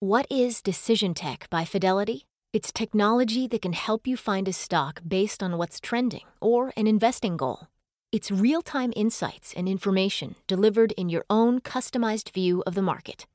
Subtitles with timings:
[0.00, 2.28] What is Decision Tech by Fidelity?
[2.52, 6.86] It's technology that can help you find a stock based on what's trending or an
[6.86, 7.66] investing goal.
[8.12, 13.26] It's real time insights and information delivered in your own customized view of the market.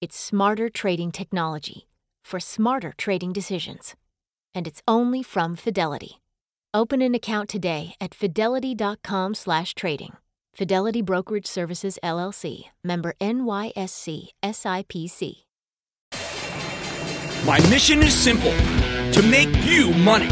[0.00, 1.86] It's smarter trading technology
[2.24, 3.94] for smarter trading decisions.
[4.52, 6.20] And it's only from Fidelity.
[6.74, 10.16] Open an account today at fidelity.com/trading.
[10.56, 15.44] Fidelity Brokerage Services LLC, member NYSE SIPC.
[17.46, 20.28] My mission is simple to make you money.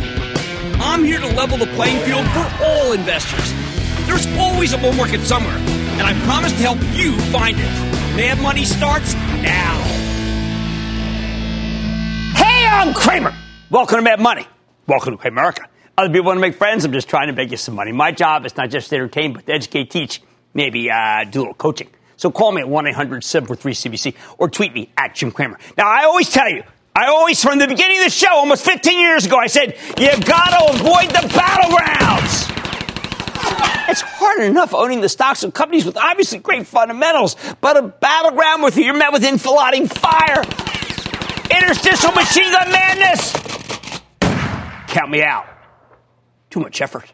[0.78, 3.52] I'm here to level the playing field for all investors.
[4.06, 7.64] There's always a bull market somewhere, and I promise to help you find it.
[8.14, 9.82] Mad Money starts now.
[12.36, 13.34] Hey, I'm Cramer.
[13.70, 14.46] Welcome to Mad Money.
[14.86, 15.62] Welcome to America.
[15.96, 16.84] Other people want to make friends.
[16.84, 17.90] I'm just trying to make you some money.
[17.90, 20.20] My job is not just to entertain, but to educate, teach,
[20.52, 21.88] maybe uh, do a little coaching.
[22.18, 25.58] So call me at 1 800 743 CBC or tweet me at Jim Cramer.
[25.78, 26.64] Now, I always tell you,
[26.98, 30.10] I always, from the beginning of the show, almost 15 years ago, I said, you
[30.20, 32.50] gotta avoid the battlegrounds.
[33.88, 38.64] It's hard enough owning the stocks of companies with obviously great fundamentals, but a battleground
[38.64, 40.42] with you're met with infiltrating fire,
[41.56, 43.32] interstitial machine gun madness.
[44.88, 45.46] Count me out.
[46.50, 47.12] Too much effort.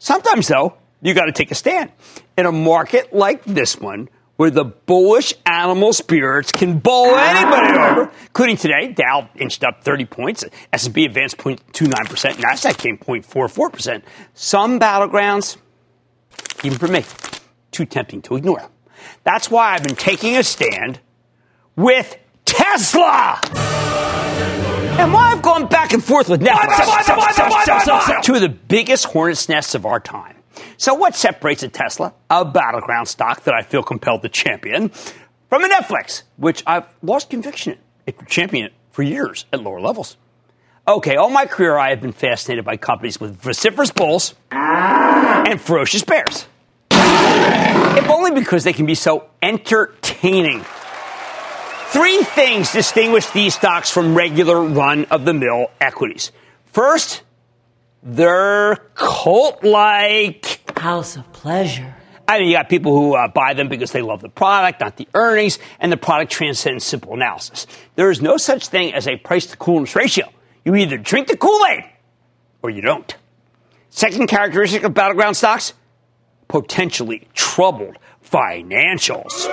[0.00, 1.92] Sometimes, though, you got to take a stand.
[2.36, 4.08] In a market like this one,
[4.40, 10.06] where the bullish animal spirits can bowl anybody over, including today, Dow inched up 30
[10.06, 11.90] points, S&P advanced 0.29%,
[12.36, 14.02] Nasdaq came 0.44%.
[14.32, 15.58] Some battlegrounds,
[16.64, 17.04] even for me,
[17.70, 18.66] too tempting to ignore.
[19.24, 21.00] That's why I've been taking a stand
[21.76, 23.40] with Tesla.
[23.44, 29.74] And why I've gone back and forth with Netflix, two of the biggest hornet's nests
[29.74, 30.39] of our time.
[30.76, 34.88] So, what separates a Tesla, a battleground stock that I feel compelled to champion,
[35.48, 37.78] from a Netflix, which I've lost conviction in?
[38.06, 40.16] It for years at lower levels.
[40.88, 46.02] Okay, all my career I have been fascinated by companies with vociferous bulls and ferocious
[46.02, 46.46] bears.
[46.90, 50.64] If only because they can be so entertaining.
[51.88, 56.32] Three things distinguish these stocks from regular run of the mill equities.
[56.66, 57.22] First,
[58.02, 60.60] they're cult like.
[60.78, 61.94] House of pleasure.
[62.26, 64.96] I mean, you got people who uh, buy them because they love the product, not
[64.96, 67.66] the earnings, and the product transcends simple analysis.
[67.96, 70.28] There is no such thing as a price to coolness ratio.
[70.64, 71.84] You either drink the Kool Aid
[72.62, 73.14] or you don't.
[73.90, 75.74] Second characteristic of battleground stocks
[76.46, 79.48] potentially troubled financials.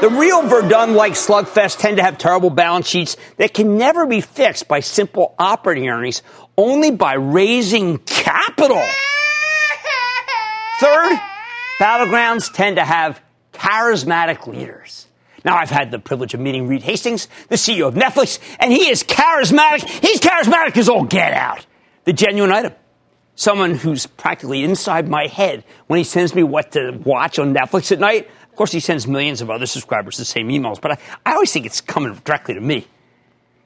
[0.00, 4.22] The real Verdun like slugfest tend to have terrible balance sheets that can never be
[4.22, 6.22] fixed by simple operating earnings,
[6.56, 8.82] only by raising capital.
[10.80, 11.20] Third,
[11.78, 13.20] battlegrounds tend to have
[13.52, 15.06] charismatic leaders.
[15.44, 18.88] Now, I've had the privilege of meeting Reed Hastings, the CEO of Netflix, and he
[18.90, 19.88] is charismatic.
[19.88, 21.64] He's charismatic as all get out.
[22.04, 22.74] The genuine item.
[23.36, 27.90] Someone who's practically inside my head when he sends me what to watch on Netflix
[27.90, 28.28] at night.
[28.50, 31.52] Of course, he sends millions of other subscribers the same emails, but I, I always
[31.52, 32.86] think it's coming directly to me.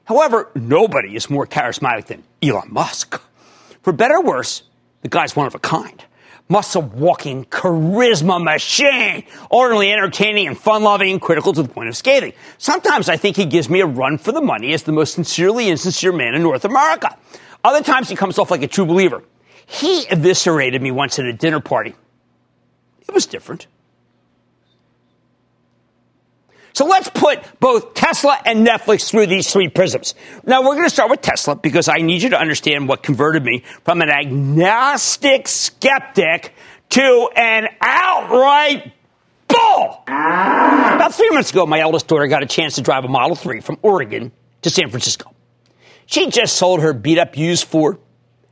[0.05, 3.19] However, nobody is more charismatic than Elon Musk.
[3.81, 4.63] For better or worse,
[5.01, 6.03] the guy's one of a kind.
[6.47, 11.97] Musk's a walking charisma machine, ordinarily entertaining and fun-loving and critical to the point of
[11.97, 12.33] scathing.
[12.59, 15.69] Sometimes I think he gives me a run for the money as the most sincerely
[15.69, 17.17] insincere man in North America.
[17.63, 19.23] Other times he comes off like a true believer.
[19.65, 21.95] He eviscerated me once at a dinner party.
[23.07, 23.65] It was different.
[26.75, 30.13] So let's put both Tesla and Netflix through these three prisms.
[30.45, 33.45] Now we're going to start with Tesla because I need you to understand what converted
[33.45, 36.53] me from an agnostic skeptic
[36.89, 38.91] to an outright
[39.47, 40.03] bull.
[40.05, 43.61] About three months ago, my eldest daughter got a chance to drive a Model 3
[43.61, 44.33] from Oregon
[44.63, 45.33] to San Francisco.
[46.07, 47.99] She just sold her beat up used Ford,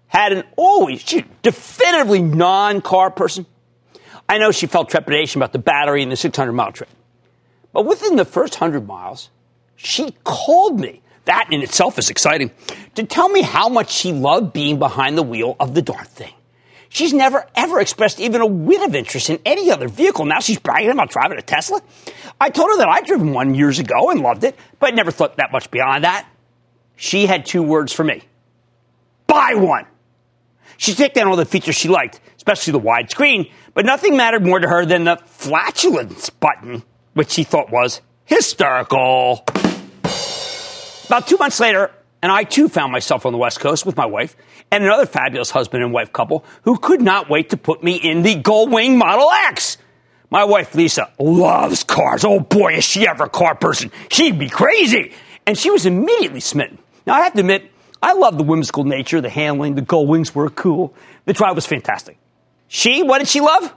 [0.07, 3.45] had an always, she definitively non car person.
[4.29, 6.88] I know she felt trepidation about the battery and the 600 mile trip.
[7.73, 9.29] But within the first 100 miles,
[9.75, 11.01] she called me.
[11.25, 12.51] That in itself is exciting.
[12.95, 16.33] To tell me how much she loved being behind the wheel of the darn thing.
[16.89, 20.25] She's never ever expressed even a whit of interest in any other vehicle.
[20.25, 21.81] Now she's bragging about driving a Tesla.
[22.39, 25.38] I told her that I'd driven one years ago and loved it, but never thought
[25.38, 26.27] that much beyond that.
[26.95, 28.21] She had two words for me.
[29.25, 29.88] Buy one.
[30.77, 34.59] She took down all the features she liked, especially the widescreen, but nothing mattered more
[34.59, 36.83] to her than the flatulence button
[37.13, 39.44] which she thought was hysterical.
[41.07, 44.06] About two months later, and I too found myself on the West Coast with my
[44.06, 44.36] wife
[44.71, 48.24] and another fabulous husband and wife couple who could not wait to put me in
[48.24, 49.77] the Gullwing Model X.
[50.30, 52.24] My wife, Lisa, loves cars.
[52.25, 53.92] Oh boy, is she ever a car person.
[54.10, 55.13] She'd be crazy.
[55.45, 56.80] And she was immediately smitten.
[57.06, 57.69] Now, I have to admit,
[58.01, 60.95] I love the whimsical nature, the handling, the gull wings were cool.
[61.25, 62.18] The drive was fantastic.
[62.68, 63.75] She, what did she love?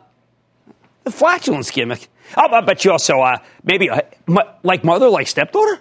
[1.06, 2.08] The flatulence gimmick.
[2.36, 4.00] Oh, but she also, uh, maybe uh,
[4.64, 5.78] like mother, like stepdaughter?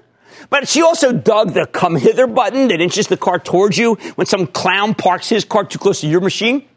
[0.52, 4.28] But she also dug the come hither button that inches the car towards you when
[4.28, 6.68] some clown parks his car too close to your machine.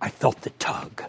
[0.00, 1.04] I felt the tug.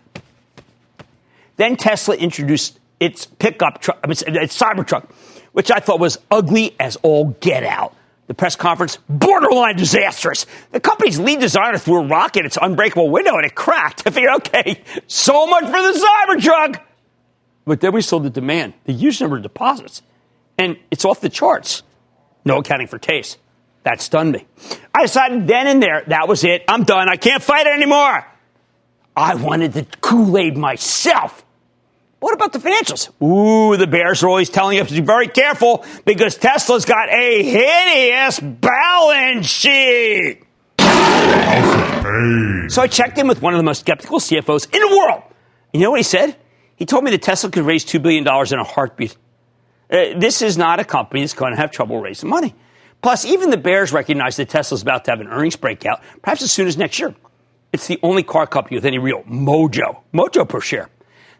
[1.57, 5.09] Then Tesla introduced its pickup truck, I mean, its Cybertruck,
[5.53, 7.95] which I thought was ugly as all get out.
[8.31, 10.45] The press conference, borderline disastrous.
[10.71, 14.03] The company's lead designer threw a rock at its unbreakable window and it cracked.
[14.07, 16.81] I figured, okay, so much for the Cybertruck.
[17.65, 20.01] But then we saw the demand, the huge number of deposits,
[20.57, 21.83] and it's off the charts.
[22.45, 23.37] No accounting for taste.
[23.83, 24.47] That stunned me.
[24.95, 26.63] I decided then and there, that was it.
[26.69, 27.09] I'm done.
[27.09, 28.25] I can't fight it anymore.
[29.13, 31.43] I wanted the Kool Aid myself.
[32.21, 33.09] What about the financials?
[33.19, 37.41] Ooh, the bears are always telling us to be very careful because Tesla's got a
[37.41, 40.43] hideous balance sheet.
[42.69, 45.23] So I checked in with one of the most skeptical CFOs in the world.
[45.73, 46.35] You know what he said?
[46.75, 49.17] He told me that Tesla could raise $2 billion in a heartbeat.
[49.89, 52.53] Uh, this is not a company that's going to have trouble raising money.
[53.01, 56.51] Plus, even the bears recognize that Tesla's about to have an earnings breakout, perhaps as
[56.51, 57.15] soon as next year.
[57.73, 60.87] It's the only car company with any real mojo, mojo per share.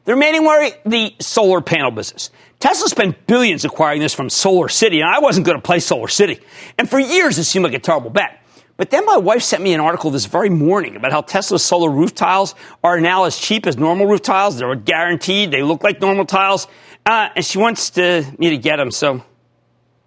[0.06, 2.32] The remaining worry, the solar panel business.
[2.60, 6.08] Tesla spent billions acquiring this from Solar City, and I wasn't going to play Solar
[6.08, 6.40] City.
[6.78, 8.40] And for years, it seemed like a terrible bet.
[8.78, 11.92] But then my wife sent me an article this very morning about how Tesla's solar
[11.92, 14.58] roof tiles are now as cheap as normal roof tiles.
[14.58, 15.52] They're guaranteed.
[15.52, 16.68] They look like normal tiles.
[17.06, 19.24] Uh, and she wants to, me to get them, so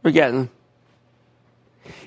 [0.03, 0.51] we're getting them.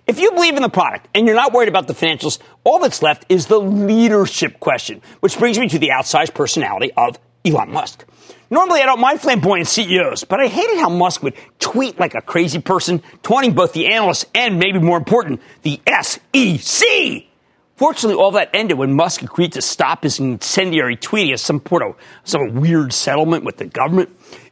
[0.05, 3.01] If you believe in the product and you're not worried about the financials, all that's
[3.01, 7.17] left is the leadership question, which brings me to the outsized personality of
[7.47, 8.05] Elon Musk.
[8.49, 12.21] Normally, I don't mind flamboyant CEOs, but I hated how Musk would tweet like a
[12.21, 17.27] crazy person, taunting both the analysts and, maybe more important, the SEC.
[17.75, 21.83] Fortunately, all that ended when Musk agreed to stop his incendiary tweeting as some sort
[21.83, 24.09] of some weird settlement with the government.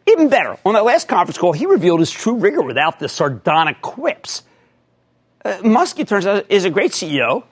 [0.08, 3.82] Even better, on that last conference call, he revealed his true rigor without the sardonic
[3.82, 4.44] quips.
[5.44, 7.44] Uh, Musk, it turns out, is a great CEO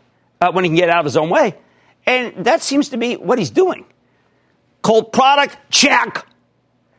[0.41, 1.55] uh, when he can get out of his own way,
[2.05, 3.85] and that seems to be what he's doing.
[4.83, 6.27] Cold product, check.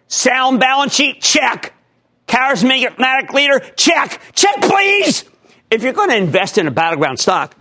[0.08, 1.72] Sound balance sheet, check.
[2.26, 4.20] Charismatic leader, check.
[4.34, 5.24] Check, please.
[5.70, 7.54] If you're going to invest in a battleground stock,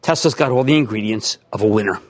[0.00, 2.00] Tesla's got all the ingredients of a winner.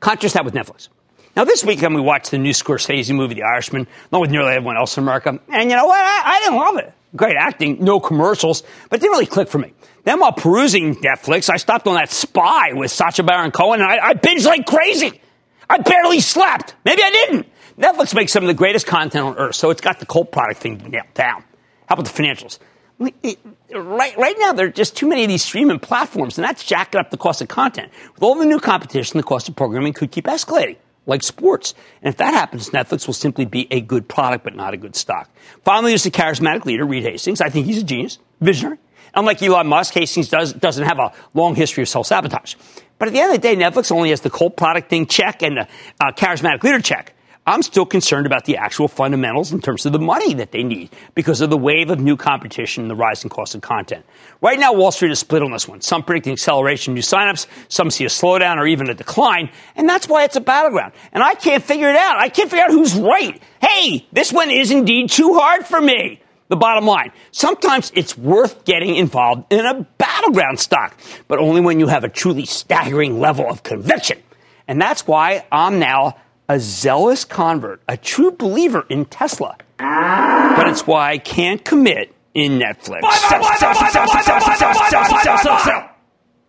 [0.00, 0.88] Contrast that with Netflix.
[1.36, 4.76] Now, this weekend we watched the new Scorsese movie, The Irishman, along with nearly everyone
[4.76, 5.38] else in America.
[5.48, 6.00] And you know what?
[6.00, 6.92] I, I didn't love it.
[7.14, 9.74] Great acting, no commercials, but it didn't really click for me.
[10.04, 14.08] Then while perusing Netflix, I stopped on that spy with Sacha Baron Cohen, and I,
[14.10, 15.20] I binged like crazy.
[15.68, 16.74] I barely slept.
[16.84, 17.46] Maybe I didn't.
[17.78, 20.60] Netflix makes some of the greatest content on earth, so it's got the cult product
[20.60, 21.42] thing nailed down.
[21.86, 22.58] How about the financials?
[22.98, 27.00] Right, right now, there are just too many of these streaming platforms, and that's jacking
[27.00, 27.90] up the cost of content.
[28.14, 30.76] With all the new competition, the cost of programming could keep escalating,
[31.10, 31.74] like sports.
[32.00, 34.96] And if that happens, Netflix will simply be a good product, but not a good
[34.96, 35.28] stock.
[35.64, 37.40] Finally, there's the charismatic leader, Reed Hastings.
[37.42, 38.78] I think he's a genius, visionary.
[39.12, 42.54] Unlike Elon Musk, Hastings does, doesn't have a long history of self sabotage.
[42.98, 45.42] But at the end of the day, Netflix only has the cult product thing check
[45.42, 45.68] and the
[45.98, 47.14] uh, charismatic leader check.
[47.46, 50.90] I'm still concerned about the actual fundamentals in terms of the money that they need
[51.14, 54.04] because of the wave of new competition and the rising cost of content.
[54.42, 55.80] Right now, Wall Street is split on this one.
[55.80, 59.88] Some predicting acceleration in new signups, some see a slowdown or even a decline, and
[59.88, 60.92] that's why it's a battleground.
[61.12, 62.18] And I can't figure it out.
[62.18, 63.42] I can't figure out who's right.
[63.60, 67.12] Hey, this one is indeed too hard for me the bottom line.
[67.30, 72.08] Sometimes it's worth getting involved in a battleground stock, but only when you have a
[72.08, 74.20] truly staggering level of conviction.
[74.66, 76.16] And that's why I'm now
[76.50, 79.56] a zealous convert, a true believer in Tesla.
[79.78, 83.02] But it's why I can't commit in Netflix.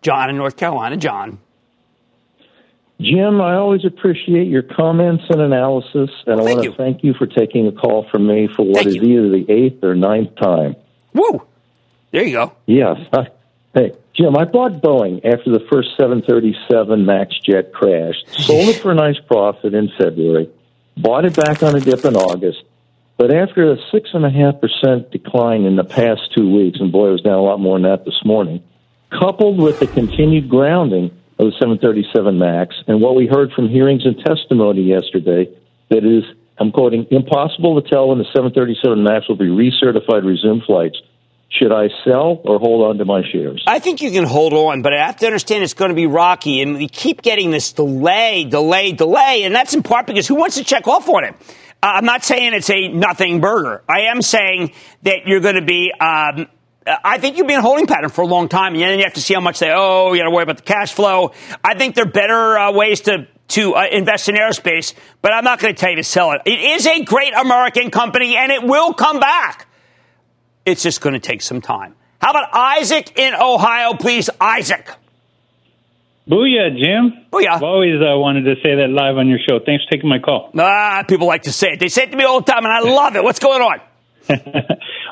[0.02, 1.38] John in North Carolina, John.
[3.00, 7.14] Jim, I always appreciate your comments and analysis, and well, I want to thank you
[7.14, 9.02] for taking a call from me for what thank is you.
[9.02, 10.74] either the eighth or ninth time.
[11.14, 11.42] Woo!
[12.10, 12.52] There you go.
[12.66, 12.98] Yes.
[13.74, 18.92] Hey, Jim, I bought Boeing after the first 737 MAX jet crashed, sold it for
[18.92, 20.50] a nice profit in February,
[20.98, 22.64] bought it back on a dip in August,
[23.16, 27.38] but after a 6.5% decline in the past two weeks, and boy, it was down
[27.38, 28.62] a lot more than that this morning,
[29.10, 31.06] coupled with the continued grounding
[31.38, 35.48] of the 737 MAX, and what we heard from hearings and testimony yesterday,
[35.88, 36.24] that is,
[36.58, 41.00] I'm quoting, impossible to tell when the 737 MAX will be recertified, resume flights.
[41.58, 43.62] Should I sell or hold on to my shares?
[43.66, 46.06] I think you can hold on, but I have to understand it's going to be
[46.06, 46.62] rocky.
[46.62, 49.42] And we keep getting this delay, delay, delay.
[49.44, 51.34] And that's in part because who wants to check off on it?
[51.82, 53.82] Uh, I'm not saying it's a nothing burger.
[53.86, 55.92] I am saying that you're going to be.
[55.92, 56.46] Um,
[56.86, 59.14] I think you've been a holding pattern for a long time, and then you have
[59.14, 60.12] to see how much they owe.
[60.12, 61.32] You got to worry about the cash flow.
[61.62, 65.44] I think there are better uh, ways to to uh, invest in aerospace, but I'm
[65.44, 66.40] not going to tell you to sell it.
[66.46, 69.68] It is a great American company, and it will come back.
[70.64, 71.94] It's just going to take some time.
[72.20, 74.30] How about Isaac in Ohio, please?
[74.40, 74.88] Isaac.
[76.28, 77.26] Booyah, Jim.
[77.32, 77.56] Booyah.
[77.56, 79.58] I've always uh, wanted to say that live on your show.
[79.58, 80.52] Thanks for taking my call.
[80.56, 81.80] Ah, people like to say it.
[81.80, 83.24] They say it to me all the time, and I love it.
[83.24, 83.80] What's going on?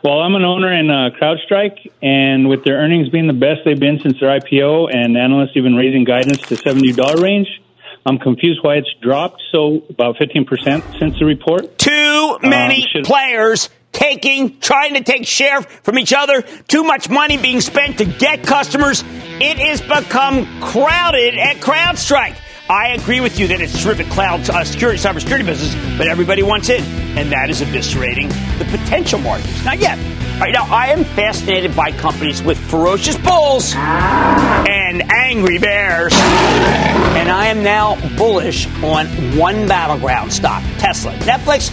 [0.05, 3.79] well, I'm an owner in uh, CrowdStrike, and with their earnings being the best they've
[3.79, 7.49] been since their IPO, and analysts even raising guidance to $70 range,
[8.07, 11.77] I'm confused why it's dropped so about 15% since the report.
[11.77, 17.37] Too many um, players taking, trying to take share from each other, too much money
[17.37, 19.03] being spent to get customers.
[19.41, 22.37] It has become crowded at CrowdStrike.
[22.69, 26.45] I agree with you that it's a terrific cloud uh, security, cybersecurity business, but everybody
[26.45, 26.85] wants in,
[27.19, 28.29] and that is eviscerating
[28.59, 29.65] the potential markets.
[29.65, 29.99] Not yet.
[30.41, 37.47] Right now, I am fascinated by companies with ferocious bulls and angry bears, and I
[37.47, 39.07] am now bullish on
[39.37, 41.13] one battleground stock, Tesla.
[41.19, 41.71] Netflix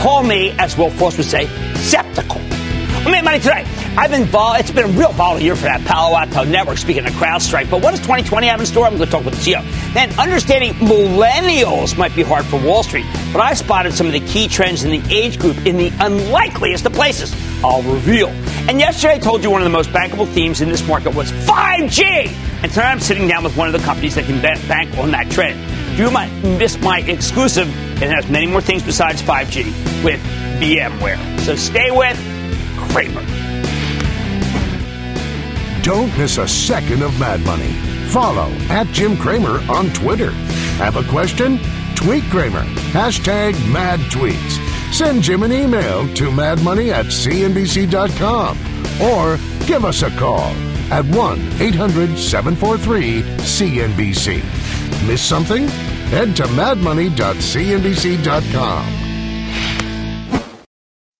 [0.00, 2.40] Call me, as Will Force would say, skeptical.
[2.40, 3.66] I made money today.
[3.98, 7.04] I've been vol- it's been a real volatile year for that Palo Alto network, speaking
[7.04, 7.70] of CrowdStrike.
[7.70, 8.86] But what does 2020 have in store?
[8.86, 9.92] I'm going to talk with the CEO.
[9.92, 14.20] Then, understanding millennials might be hard for Wall Street, but I've spotted some of the
[14.20, 17.34] key trends in the age group in the unlikeliest of places.
[17.62, 18.28] I'll reveal.
[18.70, 21.30] And yesterday I told you one of the most bankable themes in this market was
[21.30, 22.28] 5G.
[22.62, 25.30] And tonight I'm sitting down with one of the companies that can bank on that
[25.30, 25.69] trend.
[26.00, 27.68] You might miss my exclusive
[28.02, 29.66] it has many more things besides 5G
[30.02, 30.18] with
[30.58, 31.40] VMware.
[31.40, 32.16] So stay with
[32.88, 33.20] Cramer.
[35.82, 37.72] Don't miss a second of Mad Money.
[38.08, 40.30] Follow at Jim Cramer on Twitter.
[40.80, 41.58] Have a question?
[41.96, 42.64] Tweet Cramer.
[42.92, 44.58] Hashtag mad tweets.
[44.94, 48.56] Send Jim an email to madmoney at cnbc.com
[49.02, 50.54] or give us a call
[50.90, 55.06] at 1 800 743 CNBC.
[55.06, 55.68] Miss something?
[56.10, 58.84] Head to madmoney.cnbc.com.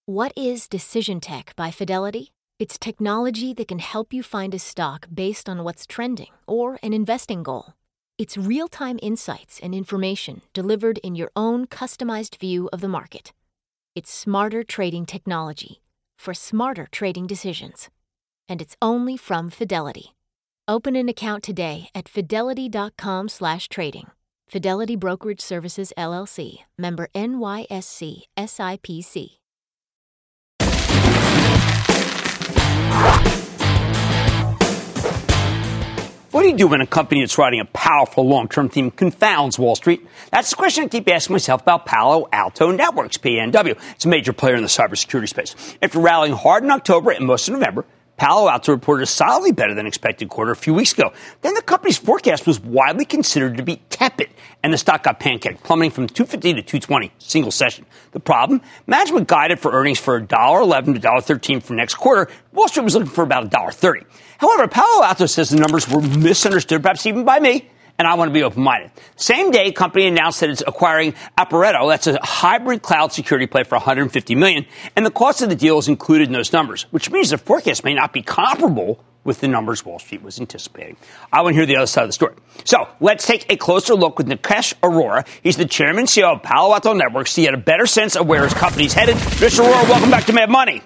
[0.06, 2.32] What is Decision Tech by Fidelity?
[2.58, 6.92] It's technology that can help you find a stock based on what's trending or an
[6.92, 7.74] investing goal.
[8.18, 13.32] It's real time insights and information delivered in your own customized view of the market.
[13.94, 15.82] It's smarter trading technology
[16.18, 17.90] for smarter trading decisions.
[18.48, 20.16] And it's only from Fidelity.
[20.66, 24.10] Open an account today at fidelity.com/trading.
[24.50, 29.28] Fidelity Brokerage Services LLC, member NYSE SIPC.
[36.32, 39.76] What do you do when a company that's riding a powerful long-term theme confounds Wall
[39.76, 40.04] Street?
[40.32, 43.78] That's the question I keep asking myself about Palo Alto Networks, PNW.
[43.92, 45.54] It's a major player in the cybersecurity space.
[45.80, 47.84] After rallying hard in October and most of November,
[48.20, 51.10] Palo Alto reported a solidly better than expected quarter a few weeks ago.
[51.40, 54.28] Then the company's forecast was widely considered to be tepid,
[54.62, 57.86] and the stock got pancaked, plummeting from 250 to 220 single session.
[58.12, 58.60] The problem?
[58.86, 62.30] Management guided for earnings for $1.11 to $1.13 for next quarter.
[62.52, 64.04] Wall Street was looking for about $1.30.
[64.36, 68.30] However, Palo Alto says the numbers were misunderstood, perhaps even by me and I want
[68.30, 68.92] to be open minded.
[69.16, 71.86] Same day, company announced that it's acquiring Aporeto.
[71.86, 74.64] That's a hybrid cloud security play for 150 million,
[74.96, 77.84] and the cost of the deal is included in those numbers, which means the forecast
[77.84, 80.96] may not be comparable with the numbers Wall Street was anticipating.
[81.30, 82.36] I want to hear the other side of the story.
[82.64, 85.28] So let's take a closer look with Nikesh Arora.
[85.42, 88.26] He's the chairman and CEO of Palo Alto Networks to get a better sense of
[88.26, 89.16] where his company's headed.
[89.16, 89.60] Mr.
[89.60, 90.80] Arora, welcome back to Mad Money.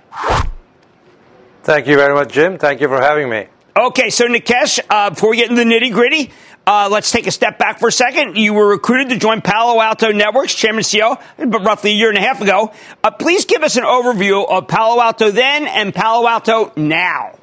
[1.62, 2.59] Thank you very much, Jim.
[2.59, 3.47] Thank you for having me.
[3.76, 6.30] Okay, so Nikesh, uh, before we get into the nitty gritty,
[6.66, 8.37] uh, let's take a step back for a second.
[8.37, 12.18] You were recruited to join Palo Alto Networks, Chairman CEO, but roughly a year and
[12.18, 12.73] a half ago.
[13.02, 17.38] Uh, please give us an overview of Palo Alto then and Palo Alto now.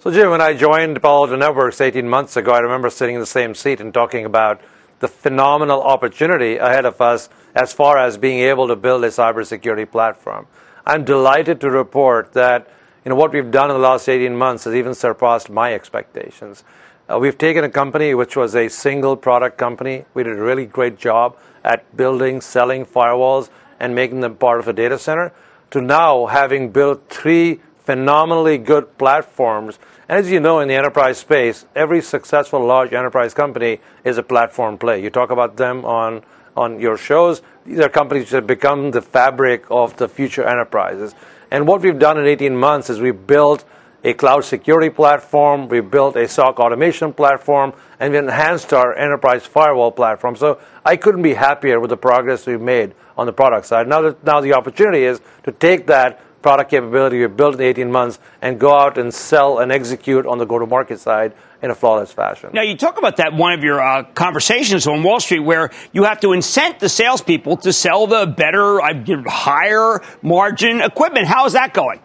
[0.00, 3.20] So, Jim, when I joined Palo Alto Networks 18 months ago, I remember sitting in
[3.20, 4.60] the same seat and talking about
[5.00, 9.90] the phenomenal opportunity ahead of us as far as being able to build a cybersecurity
[9.90, 10.46] platform.
[10.86, 12.68] I'm delighted to report that
[13.04, 16.62] you know, what we've done in the last 18 months has even surpassed my expectations.
[17.10, 20.04] Uh, we've taken a company which was a single product company.
[20.12, 23.48] We did a really great job at building, selling firewalls,
[23.80, 25.32] and making them part of a data center,
[25.70, 29.78] to now having built three phenomenally good platforms.
[30.06, 34.22] And as you know, in the enterprise space, every successful large enterprise company is a
[34.22, 35.02] platform play.
[35.02, 36.22] You talk about them on
[36.58, 37.40] on your shows.
[37.64, 41.14] These are companies that become the fabric of the future enterprises.
[41.50, 43.64] And what we've done in 18 months is we've built
[44.04, 49.44] a cloud security platform, we built a SOC automation platform, and we enhanced our enterprise
[49.44, 50.36] firewall platform.
[50.36, 53.88] So I couldn't be happier with the progress we've made on the product side.
[53.88, 57.90] Now, that, now the opportunity is to take that product capability we built in 18
[57.90, 62.12] months and go out and sell and execute on the go-to-market side in a flawless
[62.12, 62.50] fashion.
[62.52, 66.04] Now, you talk about that one of your uh, conversations on Wall Street where you
[66.04, 68.94] have to incent the salespeople to sell the better, uh,
[69.26, 71.26] higher margin equipment.
[71.26, 72.00] How is that going?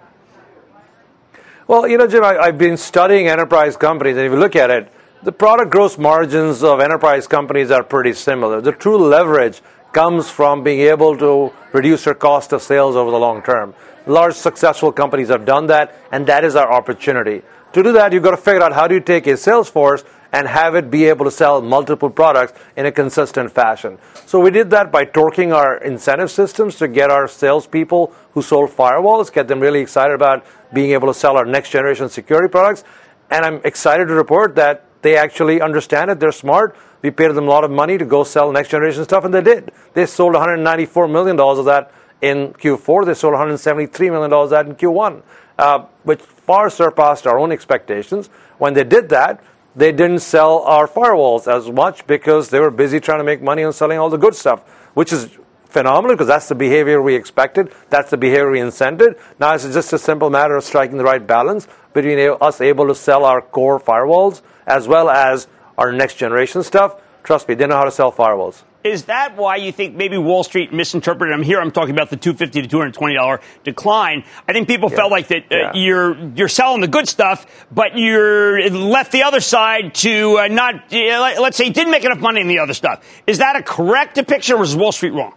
[1.65, 4.69] Well, you know, Jim, I, have been studying enterprise companies, and if you look at
[4.69, 4.91] it,
[5.23, 8.59] the product gross margins of enterprise companies are pretty similar.
[8.59, 9.61] The true leverage
[9.93, 13.73] comes from being able to reduce your cost of sales over the long term.
[14.07, 17.43] Large successful companies have done that, and that is our opportunity.
[17.71, 20.03] To do that, you've got to figure out how do you take a sales force
[20.33, 23.99] and have it be able to sell multiple products in a consistent fashion.
[24.25, 28.71] So we did that by torquing our incentive systems to get our salespeople who sold
[28.71, 32.83] firewalls, get them really excited about being able to sell our next generation security products.
[33.29, 36.19] And I'm excited to report that they actually understand it.
[36.19, 36.75] They're smart.
[37.03, 39.41] We paid them a lot of money to go sell next generation stuff, and they
[39.41, 39.71] did.
[39.93, 43.05] They sold $194 million of that in Q4.
[43.05, 45.21] They sold $173 million of that in Q1,
[45.59, 48.27] uh, which far surpassed our own expectations.
[48.57, 49.43] When they did that,
[49.75, 53.63] they didn't sell our firewalls as much because they were busy trying to make money
[53.63, 54.61] on selling all the good stuff,
[54.93, 57.73] which is phenomenal because that's the behavior we expected.
[57.89, 59.19] That's the behavior we incented.
[59.39, 62.95] Now it's just a simple matter of striking the right balance between us able to
[62.95, 67.01] sell our core firewalls as well as our next generation stuff.
[67.23, 68.63] Trust me, they know how to sell firewalls.
[68.83, 71.33] Is that why you think maybe Wall Street misinterpreted?
[71.33, 71.61] I'm here.
[71.61, 74.25] I'm talking about the 250 to 220 dollar decline.
[74.47, 74.97] I think people yeah.
[74.97, 75.71] felt like that uh, yeah.
[75.73, 80.75] you're you're selling the good stuff, but you're left the other side to uh, not.
[80.93, 83.05] Uh, let's say didn't make enough money in the other stuff.
[83.25, 85.33] Is that a correct depiction, or was Wall Street wrong?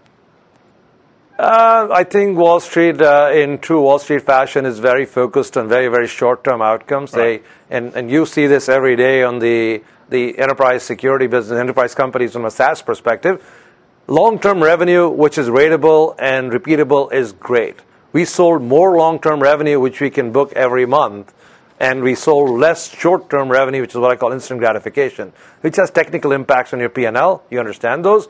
[1.38, 5.68] Uh, I think Wall Street, uh, in true Wall Street fashion, is very focused on
[5.68, 7.12] very, very short-term outcomes.
[7.12, 7.42] Right.
[7.68, 11.94] They and, and you see this every day on the the enterprise security business, enterprise
[11.94, 13.44] companies from a SaaS perspective.
[14.06, 17.80] Long-term revenue, which is ratable and repeatable, is great.
[18.12, 21.34] We sold more long-term revenue, which we can book every month,
[21.80, 25.90] and we sold less short-term revenue, which is what I call instant gratification, which has
[25.90, 27.42] technical impacts on your P&L.
[27.50, 28.28] You understand those?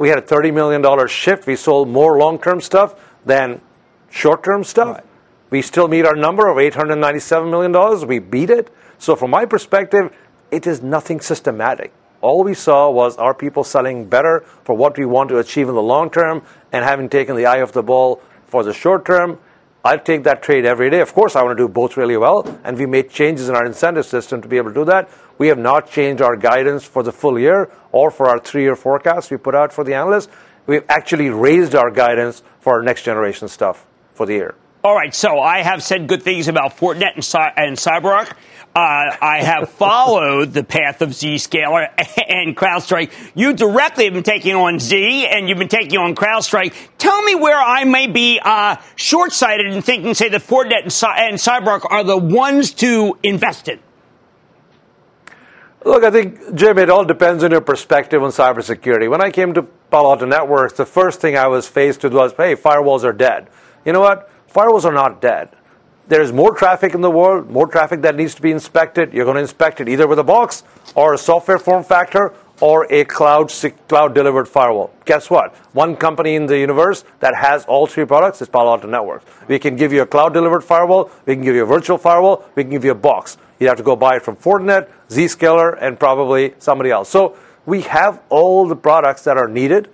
[0.00, 1.46] we had a $30 million shift.
[1.46, 3.60] We sold more long term stuff than
[4.08, 4.96] short term stuff.
[4.96, 5.04] Right.
[5.50, 8.08] We still meet our number of $897 million.
[8.08, 8.72] We beat it.
[8.98, 10.12] So, from my perspective,
[10.50, 11.92] it is nothing systematic.
[12.20, 15.74] All we saw was our people selling better for what we want to achieve in
[15.74, 19.38] the long term and having taken the eye off the ball for the short term.
[19.82, 21.00] I take that trade every day.
[21.00, 23.64] Of course, I want to do both really well, and we made changes in our
[23.64, 25.08] incentive system to be able to do that.
[25.38, 28.76] We have not changed our guidance for the full year or for our three year
[28.76, 30.28] forecast we put out for the analysts.
[30.66, 34.54] We've actually raised our guidance for our next generation stuff for the year.
[34.82, 38.30] All right, so I have said good things about Fortinet and, Cy- and CyberArk.
[38.74, 41.88] Uh, I have followed the path of Zscaler
[42.28, 43.12] and CrowdStrike.
[43.34, 46.72] You directly have been taking on Z, and you've been taking on CrowdStrike.
[46.96, 51.28] Tell me where I may be uh, short-sighted in thinking, say, that Fortinet and, Cy-
[51.28, 53.80] and CyberArk are the ones to invest in.
[55.84, 59.10] Look, I think, Jim, it all depends on your perspective on cybersecurity.
[59.10, 62.32] When I came to Palo Alto Networks, the first thing I was faced with was,
[62.32, 63.48] hey, firewalls are dead.
[63.84, 64.30] You know what?
[64.52, 65.50] Firewalls are not dead.
[66.08, 69.12] There's more traffic in the world, more traffic that needs to be inspected.
[69.12, 70.64] You're going to inspect it either with a box
[70.96, 73.52] or a software form factor or a cloud
[73.86, 74.92] cloud delivered firewall.
[75.04, 75.54] Guess what?
[75.72, 79.24] One company in the universe that has all three products is Palo Alto Networks.
[79.46, 82.44] We can give you a cloud delivered firewall, we can give you a virtual firewall,
[82.56, 83.38] we can give you a box.
[83.60, 87.08] You'd have to go buy it from Fortinet, Zscaler, and probably somebody else.
[87.08, 87.36] So
[87.66, 89.90] we have all the products that are needed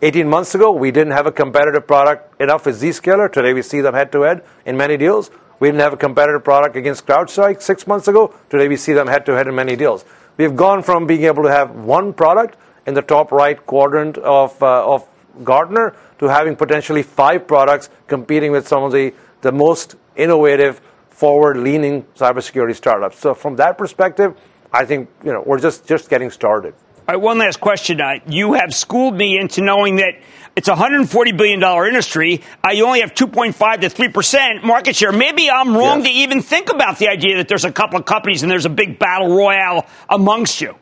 [0.00, 3.32] 18 months ago, we didn't have a competitive product enough with Zscaler.
[3.32, 5.30] Today, we see them head to head in many deals.
[5.58, 8.32] We didn't have a competitive product against CrowdStrike six months ago.
[8.48, 10.04] Today, we see them head to head in many deals.
[10.36, 12.56] We've gone from being able to have one product
[12.86, 15.04] in the top right quadrant of, uh, of
[15.42, 20.80] Gartner to having potentially five products competing with some of the, the most innovative,
[21.10, 23.18] forward leaning cybersecurity startups.
[23.18, 24.36] So, from that perspective,
[24.72, 26.74] I think you know, we're just, just getting started.
[27.08, 28.02] All right, one last question.
[28.02, 30.20] Uh, you have schooled me into knowing that
[30.54, 32.42] it's a $140 billion industry.
[32.62, 35.10] Uh, you only have 2.5 to 3% market share.
[35.10, 36.08] Maybe I'm wrong yes.
[36.08, 38.68] to even think about the idea that there's a couple of companies and there's a
[38.68, 40.76] big battle royale amongst you.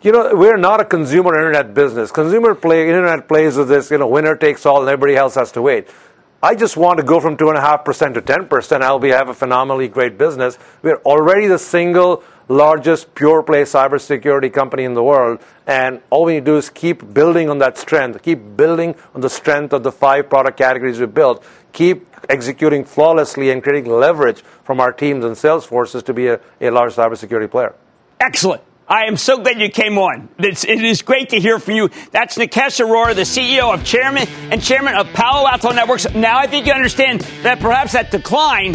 [0.00, 2.10] You know, we're not a consumer internet business.
[2.10, 5.52] Consumer play, internet plays with this, you know, winner takes all and everybody else has
[5.52, 5.86] to wait.
[6.42, 8.80] I just want to go from 2.5% to 10%.
[8.80, 10.58] I'll be have a phenomenally great business.
[10.80, 15.40] We're already the single largest pure play cybersecurity company in the world.
[15.66, 19.20] And all we need to do is keep building on that strength, keep building on
[19.20, 24.42] the strength of the five product categories we built, keep executing flawlessly and creating leverage
[24.64, 27.74] from our teams and sales forces to be a, a large cybersecurity player.
[28.18, 28.62] Excellent.
[28.88, 30.28] I am so glad you came on.
[30.40, 31.90] It's, it is great to hear from you.
[32.10, 36.12] That's Nikesh Arora, the CEO of Chairman and Chairman of Palo Alto Networks.
[36.12, 38.72] Now I think you understand that perhaps that decline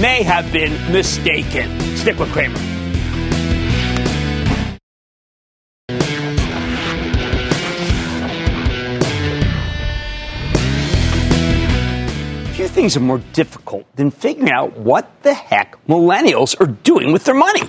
[0.00, 1.78] may have been mistaken.
[1.98, 2.67] Stick with Cramer.
[12.78, 17.34] Things are more difficult than figuring out what the heck millennials are doing with their
[17.34, 17.62] money.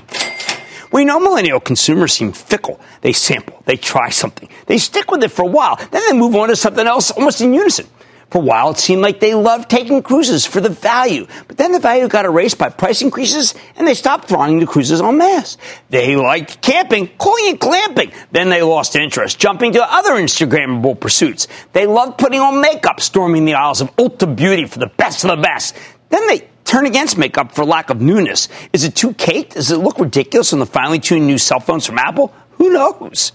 [0.91, 2.79] We know millennial consumers seem fickle.
[3.01, 6.35] They sample, they try something, they stick with it for a while, then they move
[6.35, 7.87] on to something else almost in unison.
[8.29, 11.71] For a while, it seemed like they loved taking cruises for the value, but then
[11.71, 15.57] the value got erased by price increases, and they stopped thronging the cruises en masse.
[15.89, 18.13] They liked camping, calling it glamping.
[18.31, 21.47] Then they lost interest, jumping to other Instagrammable pursuits.
[21.73, 25.31] They loved putting on makeup, storming the aisles of Ulta Beauty for the best of
[25.31, 25.75] the best.
[26.09, 28.47] Then they turn against makeup for lack of newness.
[28.73, 29.55] Is it too caked?
[29.55, 32.31] Does it look ridiculous on the finely tuned new cell phones from Apple?
[32.59, 33.31] Who knows?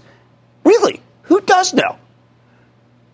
[0.63, 1.97] Really, who does know?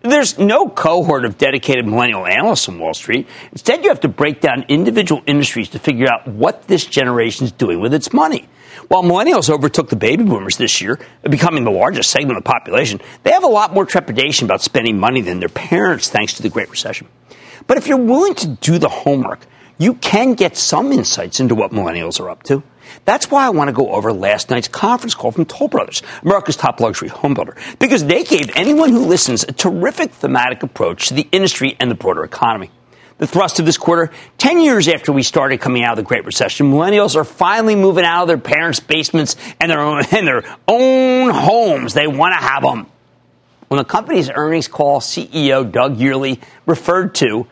[0.03, 3.27] There's no cohort of dedicated millennial analysts on Wall Street.
[3.51, 7.51] Instead, you have to break down individual industries to figure out what this generation is
[7.51, 8.49] doing with its money.
[8.87, 12.99] While millennials overtook the baby boomers this year, becoming the largest segment of the population,
[13.21, 16.49] they have a lot more trepidation about spending money than their parents thanks to the
[16.49, 17.07] Great Recession.
[17.67, 19.45] But if you're willing to do the homework,
[19.77, 22.63] you can get some insights into what millennials are up to.
[23.05, 26.55] That's why I want to go over last night's conference call from Toll Brothers, America's
[26.55, 31.13] top luxury home builder, because they gave anyone who listens a terrific thematic approach to
[31.13, 32.69] the industry and the broader economy.
[33.17, 36.25] The thrust of this quarter 10 years after we started coming out of the Great
[36.25, 40.43] Recession, millennials are finally moving out of their parents' basements and their own, and their
[40.67, 41.93] own homes.
[41.93, 42.87] They want to have them.
[43.67, 47.45] When the company's earnings call, CEO Doug Yearley referred to,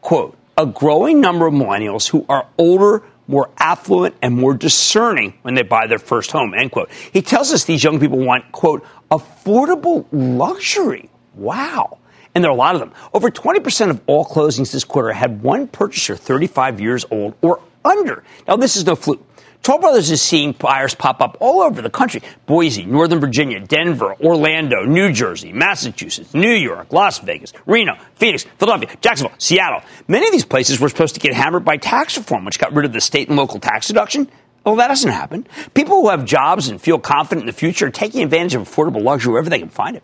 [0.00, 5.54] quote, a growing number of millennials who are older, more affluent, and more discerning when
[5.54, 6.90] they buy their first home, end quote.
[7.12, 11.08] He tells us these young people want, quote, affordable luxury.
[11.34, 11.98] Wow.
[12.34, 12.92] And there are a lot of them.
[13.12, 18.22] Over 20% of all closings this quarter had one purchaser 35 years old or under.
[18.46, 19.24] Now, this is no fluke.
[19.62, 24.14] Toll Brothers is seeing buyers pop up all over the country Boise, Northern Virginia, Denver,
[24.14, 29.82] Orlando, New Jersey, Massachusetts, New York, Las Vegas, Reno, Phoenix, Philadelphia, Jacksonville, Seattle.
[30.08, 32.86] Many of these places were supposed to get hammered by tax reform, which got rid
[32.86, 34.30] of the state and local tax deduction.
[34.64, 35.46] Well, that doesn't happen.
[35.74, 39.02] People who have jobs and feel confident in the future are taking advantage of affordable
[39.02, 40.02] luxury wherever they can find it.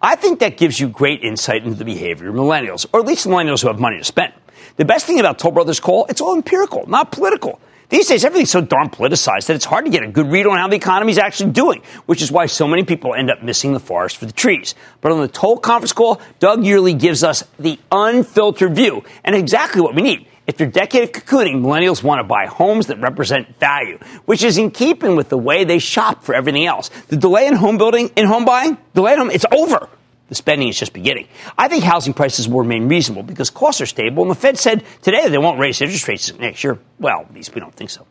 [0.00, 3.26] I think that gives you great insight into the behavior of millennials, or at least
[3.26, 4.32] millennials who have money to spend.
[4.76, 7.60] The best thing about Toll Brothers Call, it's all empirical, not political.
[7.88, 10.58] These days, everything's so darn politicized that it's hard to get a good read on
[10.58, 13.72] how the economy is actually doing, which is why so many people end up missing
[13.72, 14.74] the forest for the trees.
[15.00, 19.80] But on the Toll conference call, Doug Yearley gives us the unfiltered view and exactly
[19.82, 20.26] what we need.
[20.48, 24.58] After a decade of cocooning, millennials want to buy homes that represent value, which is
[24.58, 26.88] in keeping with the way they shop for everything else.
[27.08, 29.88] The delay in home building, in home buying, delay in home, it's over.
[30.28, 31.28] The spending is just beginning.
[31.56, 34.82] I think housing prices will remain reasonable because costs are stable, and the Fed said
[35.02, 36.78] today that they won't raise interest rates next year.
[36.98, 38.06] Well, at least we don't think so.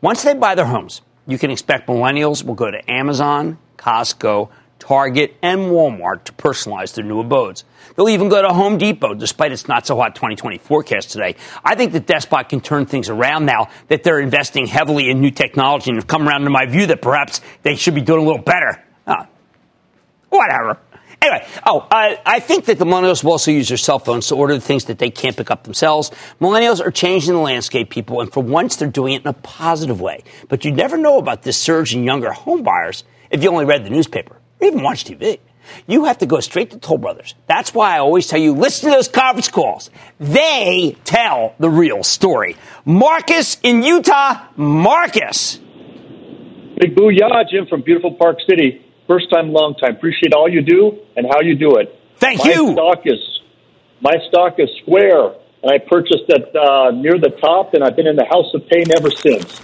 [0.00, 5.36] Once they buy their homes, you can expect millennials will go to Amazon, Costco, Target,
[5.42, 7.64] and Walmart to personalize their new abodes.
[7.94, 11.36] They'll even go to Home Depot, despite its not so hot 2020 forecast today.
[11.64, 15.30] I think that Despot can turn things around now that they're investing heavily in new
[15.30, 18.24] technology and have come around to my view that perhaps they should be doing a
[18.24, 18.82] little better.
[19.06, 19.28] Ah,
[20.30, 20.80] whatever.
[21.22, 24.34] Anyway, oh, uh, I think that the millennials will also use their cell phones to
[24.34, 26.10] order the things that they can't pick up themselves.
[26.40, 30.00] Millennials are changing the landscape, people, and for once they're doing it in a positive
[30.00, 30.24] way.
[30.48, 33.84] But you never know about this surge in younger home buyers if you only read
[33.84, 35.38] the newspaper or even watch TV.
[35.86, 37.36] You have to go straight to Toll Brothers.
[37.46, 39.90] That's why I always tell you listen to those conference calls.
[40.18, 42.56] They tell the real story.
[42.84, 45.58] Marcus in Utah, Marcus.
[46.80, 48.84] Big booyah, Jim from beautiful Park City.
[49.06, 49.96] First time, long time.
[49.96, 51.98] Appreciate all you do and how you do it.
[52.16, 52.72] Thank my you.
[52.72, 53.18] Stock is
[54.00, 58.06] my stock is Square, and I purchased it uh, near the top, and I've been
[58.06, 59.60] in the house of pain ever since.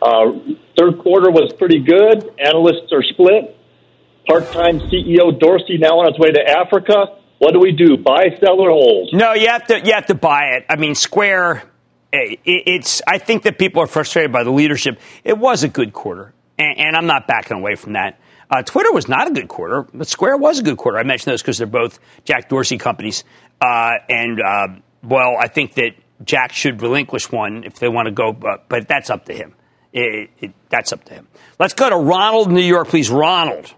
[0.00, 0.32] Uh,
[0.78, 2.30] third quarter was pretty good.
[2.38, 3.56] Analysts are split.
[4.26, 7.18] Part-time CEO Dorsey now on his way to Africa.
[7.38, 7.96] What do we do?
[7.96, 9.10] Buy, sell, or hold?
[9.12, 9.80] No, you have to.
[9.80, 10.66] You have to buy it.
[10.68, 11.64] I mean, Square.
[12.12, 13.02] It's.
[13.06, 15.00] I think that people are frustrated by the leadership.
[15.24, 18.20] It was a good quarter, and, and I'm not backing away from that.
[18.50, 20.98] Uh, Twitter was not a good quarter, but Square was a good quarter.
[20.98, 23.24] I mentioned those because they're both Jack Dorsey companies.
[23.60, 24.68] Uh, and, uh,
[25.02, 25.92] well, I think that
[26.24, 29.54] Jack should relinquish one if they want to go, but, but that's up to him.
[29.92, 31.28] It, it, that's up to him.
[31.58, 33.10] Let's go to Ronald in New York, please.
[33.10, 33.74] Ronald.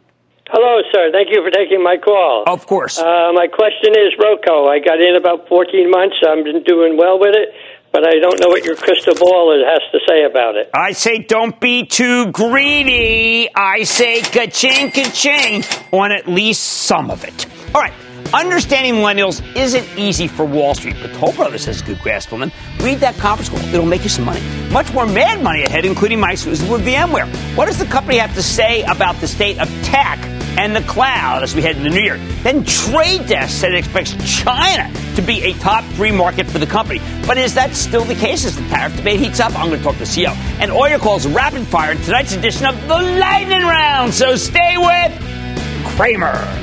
[0.53, 1.09] Hello, sir.
[1.13, 2.45] Thank you for taking my call.
[2.47, 2.99] Of course.
[2.99, 4.69] Uh, my question is Roku.
[4.69, 6.17] I got in about 14 months.
[6.21, 7.49] I've been doing well with it,
[7.93, 10.71] but I don't know what your crystal ball has to say about it.
[10.75, 13.49] I say don't be too greedy.
[13.55, 17.47] I say ka-ching, ka-ching on at least some of it.
[17.75, 17.93] All right.
[18.35, 22.41] Understanding millennials isn't easy for Wall Street, but Toll Brothers has a good grasp on
[22.41, 22.53] them.
[22.81, 23.59] Read that conference call.
[23.75, 24.41] It'll make you some money.
[24.71, 27.29] Much more mad money ahead, including my exclusive with VMware.
[27.57, 30.19] What does the company have to say about the state of tech
[30.59, 32.19] and the cloud as we head into New Year?
[32.43, 36.67] Then Trade Desk said it expects China to be a top three market for the
[36.67, 37.01] company.
[37.27, 39.59] But is that still the case as the tariff debate heats up?
[39.59, 40.35] I'm going to talk to CEO.
[40.61, 44.13] And Oil calls rapid fire in tonight's edition of the Lightning Round.
[44.13, 46.63] So stay with Cramer.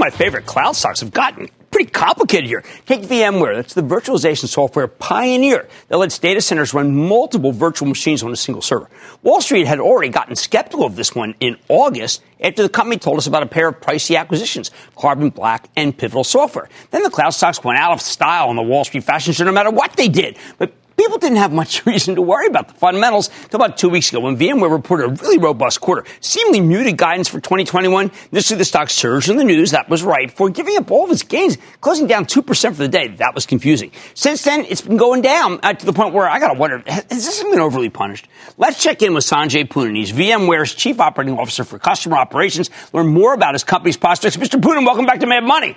[0.00, 1.46] my favorite cloud stocks have gotten
[1.80, 2.62] pretty complicated here.
[2.84, 3.56] Take VMware.
[3.56, 8.36] That's the virtualization software pioneer that lets data centers run multiple virtual machines on a
[8.36, 8.90] single server.
[9.22, 13.16] Wall Street had already gotten skeptical of this one in August after the company told
[13.16, 16.68] us about a pair of pricey acquisitions, Carbon Black and Pivotal Software.
[16.90, 19.52] Then the cloud stocks went out of style on the Wall Street fashion show no
[19.52, 20.36] matter what they did.
[20.58, 24.10] But people didn't have much reason to worry about the fundamentals until about two weeks
[24.10, 28.10] ago when VMware reported a really robust quarter, seemingly muted guidance for 2021.
[28.30, 29.70] This is the stock surged in the news.
[29.70, 32.88] That was right for giving up all of its gains, closing down 2% for the
[32.88, 33.08] day.
[33.08, 33.92] That was confusing.
[34.14, 36.82] Since then, it's been going down uh, to the point where I got to wonder,
[36.86, 38.28] has this been overly punished?
[38.58, 39.96] Let's check in with Sanjay Poonen.
[39.96, 42.68] He's VMware's Chief Operating Officer for Customer Operations.
[42.92, 44.36] Learn more about his company's prospects.
[44.36, 44.60] Mr.
[44.60, 45.76] Poonen, welcome back to Mad Money.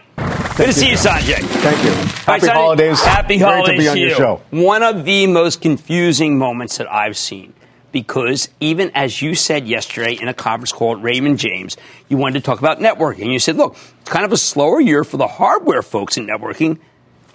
[0.57, 1.39] Good to see you, Sanjay.
[1.39, 1.91] Thank you.
[2.25, 3.01] Happy holidays.
[3.03, 4.15] Happy Great holidays to be on your you.
[4.15, 4.41] show.
[4.51, 7.53] One of the most confusing moments that I've seen
[7.93, 11.77] because even as you said yesterday in a conference call at Raymond James,
[12.09, 13.31] you wanted to talk about networking.
[13.31, 16.79] You said, look, it's kind of a slower year for the hardware folks in networking.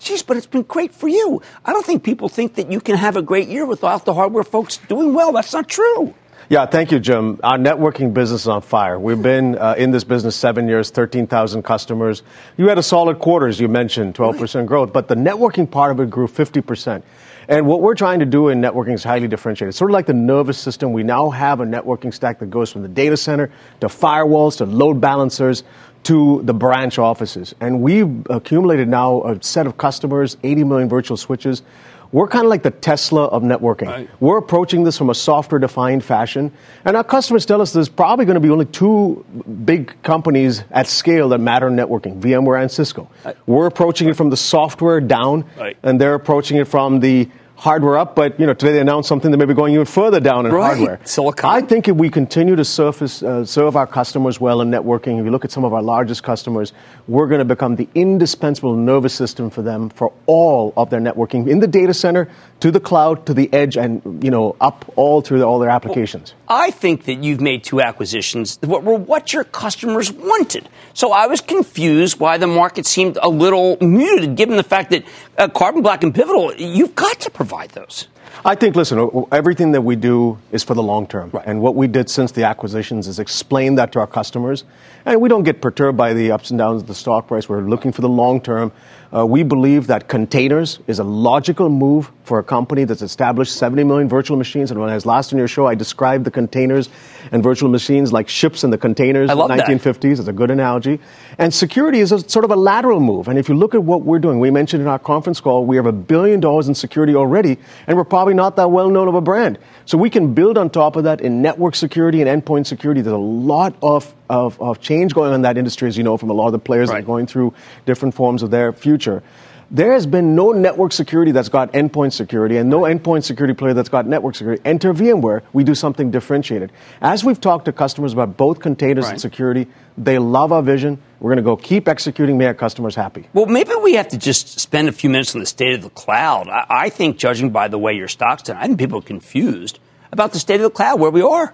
[0.00, 1.40] Geez, but it's been great for you.
[1.64, 4.44] I don't think people think that you can have a great year without the hardware
[4.44, 5.32] folks doing well.
[5.32, 6.14] That's not true.
[6.50, 7.38] Yeah, thank you, Jim.
[7.44, 8.98] Our networking business is on fire.
[8.98, 12.22] We've been uh, in this business seven years, 13,000 customers.
[12.56, 16.00] You had a solid quarter, as you mentioned, 12% growth, but the networking part of
[16.00, 17.02] it grew 50%.
[17.48, 19.74] And what we're trying to do in networking is highly differentiated.
[19.74, 22.80] Sort of like the nervous system, we now have a networking stack that goes from
[22.80, 25.64] the data center to firewalls to load balancers
[26.04, 27.54] to the branch offices.
[27.60, 31.62] And we've accumulated now a set of customers, 80 million virtual switches.
[32.10, 34.08] We're kind of like the Tesla of networking.
[34.20, 36.52] We're approaching this from a software defined fashion.
[36.84, 39.24] And our customers tell us there's probably going to be only two
[39.64, 43.10] big companies at scale that matter in networking VMware and Cisco.
[43.46, 45.76] We're approaching it from the software down, right.
[45.82, 49.32] and they're approaching it from the hardware up, but you know today they announced something
[49.32, 50.76] that may be going even further down in right.
[50.76, 51.00] hardware.
[51.04, 51.50] Silicon.
[51.50, 55.24] I think if we continue to surface, uh, serve our customers well in networking, if
[55.24, 56.72] you look at some of our largest customers,
[57.08, 61.48] we're going to become the indispensable nervous system for them for all of their networking
[61.48, 62.28] in the data center,
[62.60, 66.30] to the cloud, to the edge, and you know up all through all their applications.
[66.32, 70.68] Well, I think that you've made two acquisitions that were what your customers wanted.
[70.94, 75.04] So I was confused why the market seemed a little muted, given the fact that
[75.36, 78.08] uh, Carbon Black and Pivotal, you've got to provide those.
[78.44, 81.30] I think, listen, everything that we do is for the long term.
[81.30, 81.44] Right.
[81.46, 84.64] And what we did since the acquisitions is explain that to our customers.
[85.04, 87.48] And we don't get perturbed by the ups and downs of the stock price.
[87.48, 88.72] We're looking for the long term.
[89.14, 93.84] Uh, we believe that containers is a logical move for a company that's established 70
[93.84, 94.70] million virtual machines.
[94.70, 96.90] And when I was last on your show, I described the containers
[97.32, 100.00] and virtual machines like ships in the containers in the 1950s.
[100.00, 100.18] That.
[100.18, 101.00] It's a good analogy.
[101.38, 103.28] And security is a, sort of a lateral move.
[103.28, 105.76] And if you look at what we're doing, we mentioned in our conference call, we
[105.76, 109.14] have a billion dollars in security already, and we're probably not that well known of
[109.14, 109.58] a brand.
[109.88, 113.00] So we can build on top of that in network security and endpoint security.
[113.00, 116.18] There's a lot of, of, of change going on in that industry, as you know,
[116.18, 116.96] from a lot of the players right.
[116.96, 117.54] that are going through
[117.86, 119.22] different forms of their future.
[119.70, 123.74] There has been no network security that's got endpoint security and no endpoint security player
[123.74, 124.62] that's got network security.
[124.64, 126.72] Enter VMware, we do something differentiated.
[127.02, 129.12] As we've talked to customers about both containers right.
[129.12, 129.66] and security,
[129.98, 130.98] they love our vision.
[131.20, 133.28] We're going to go keep executing, make our customers happy.
[133.34, 135.90] Well, maybe we have to just spend a few minutes on the state of the
[135.90, 136.48] cloud.
[136.48, 139.80] I, I think, judging by the way your stock's done, I think people are confused
[140.10, 141.52] about the state of the cloud, where we are.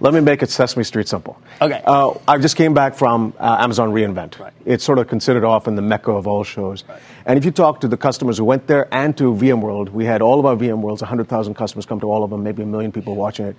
[0.00, 1.40] Let me make it Sesame Street simple.
[1.60, 1.82] Okay.
[1.84, 4.38] Uh, I just came back from uh, Amazon reInvent.
[4.38, 4.52] Right.
[4.64, 6.84] It's sort of considered often the mecca of all shows.
[6.88, 7.00] Right.
[7.26, 10.22] And if you talk to the customers who went there and to VMworld, we had
[10.22, 13.14] all of our VMworlds, 100,000 customers come to all of them, maybe a million people
[13.14, 13.56] watching it.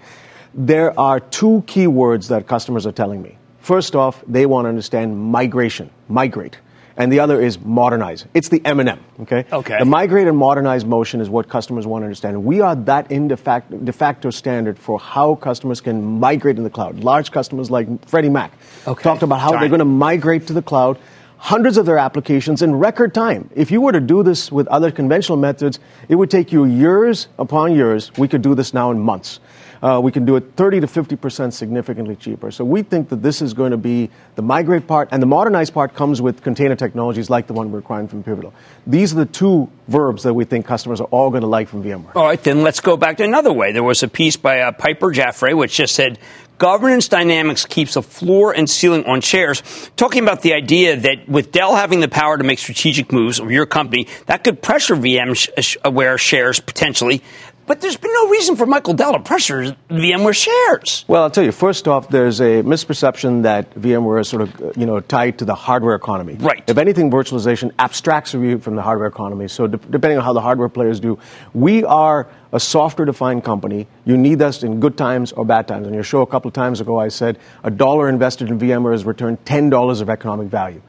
[0.54, 3.38] There are two key words that customers are telling me.
[3.60, 6.58] First off, they want to understand migration, migrate
[6.98, 8.26] and the other is modernize.
[8.34, 9.46] It's the M&M, okay?
[9.52, 9.78] Okay.
[9.80, 12.44] The migrate and modernize motion is what customers want to understand.
[12.44, 16.64] We are that in de facto, de facto standard for how customers can migrate in
[16.64, 17.00] the cloud.
[17.00, 18.54] Large customers like Freddie Mac
[18.88, 19.04] okay.
[19.04, 19.62] talked about how Giant.
[19.62, 20.98] they're going to migrate to the cloud
[21.38, 23.50] hundreds of their applications in record time.
[23.54, 25.78] If you were to do this with other conventional methods,
[26.08, 28.12] it would take you years upon years.
[28.18, 29.42] We could do this now in months.
[29.82, 32.52] Uh, we can do it 30 to 50 percent significantly cheaper.
[32.52, 35.70] So we think that this is going to be the migrate part, and the modernize
[35.70, 38.54] part comes with container technologies like the one we're acquiring from Pivotal.
[38.88, 41.84] These are the two verbs that we think customers are all going to like from
[41.84, 42.16] VMware.
[42.16, 43.72] All right, then let's go back to another way.
[43.72, 46.20] There was a piece by uh, Piper Jaffray which just said
[46.58, 49.62] governance dynamics keeps a floor and ceiling on shares,
[49.98, 53.52] talking about the idea that with Dell having the power to make strategic moves of
[53.52, 57.22] your company, that could pressure VMware shares potentially.
[57.66, 61.06] But there's been no reason for Michael Dell to pressure VMware shares.
[61.08, 61.54] Well, I'll tell you.
[61.54, 65.46] First off, there's a misperception that VMware is sort of, uh, you know, tied to
[65.46, 66.36] the hardware economy.
[66.40, 66.64] Right.
[66.68, 69.48] If anything, virtualization abstracts you from the hardware economy.
[69.48, 71.18] So, de- depending on how the hardware players do,
[71.54, 73.88] we are a software-defined company.
[74.06, 75.88] You need us in good times or bad times.
[75.88, 78.92] On your show a couple of times ago, I said a dollar invested in VMware
[78.92, 80.82] has returned ten dollars of economic value.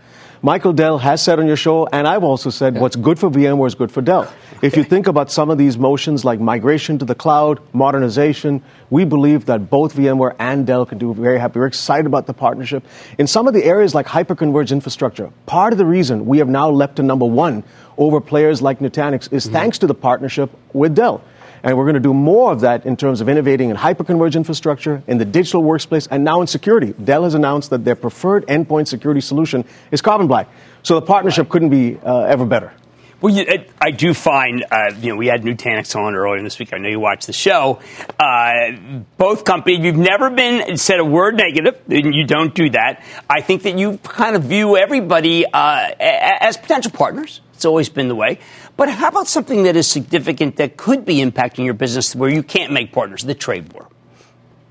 [0.44, 3.66] Michael Dell has said on your show, and I've also said, what's good for VMware
[3.66, 4.30] is good for Dell.
[4.62, 9.06] If you think about some of these motions like migration to the cloud, modernization, we
[9.06, 11.58] believe that both VMware and Dell can do very happy.
[11.58, 12.84] We're excited about the partnership.
[13.18, 16.70] In some of the areas like hyperconverged infrastructure, part of the reason we have now
[16.70, 17.64] leapt to number one
[17.96, 19.52] over players like Nutanix is mm-hmm.
[19.54, 21.22] thanks to the partnership with Dell.
[21.64, 25.02] And we're going to do more of that in terms of innovating in hyperconverged infrastructure,
[25.06, 26.92] in the digital workspace, and now in security.
[27.02, 30.46] Dell has announced that their preferred endpoint security solution is Carbon Black.
[30.82, 32.74] So the partnership couldn't be uh, ever better.
[33.24, 33.46] Well, you,
[33.80, 36.74] I do find, uh, you know, we had Nutanix on earlier this week.
[36.74, 37.80] I know you watched the show.
[38.20, 38.72] Uh,
[39.16, 43.02] both companies, you've never been said a word negative, and you don't do that.
[43.30, 47.40] I think that you kind of view everybody uh, as potential partners.
[47.54, 48.40] It's always been the way.
[48.76, 52.42] But how about something that is significant that could be impacting your business where you
[52.42, 53.22] can't make partners?
[53.22, 53.88] The trade war.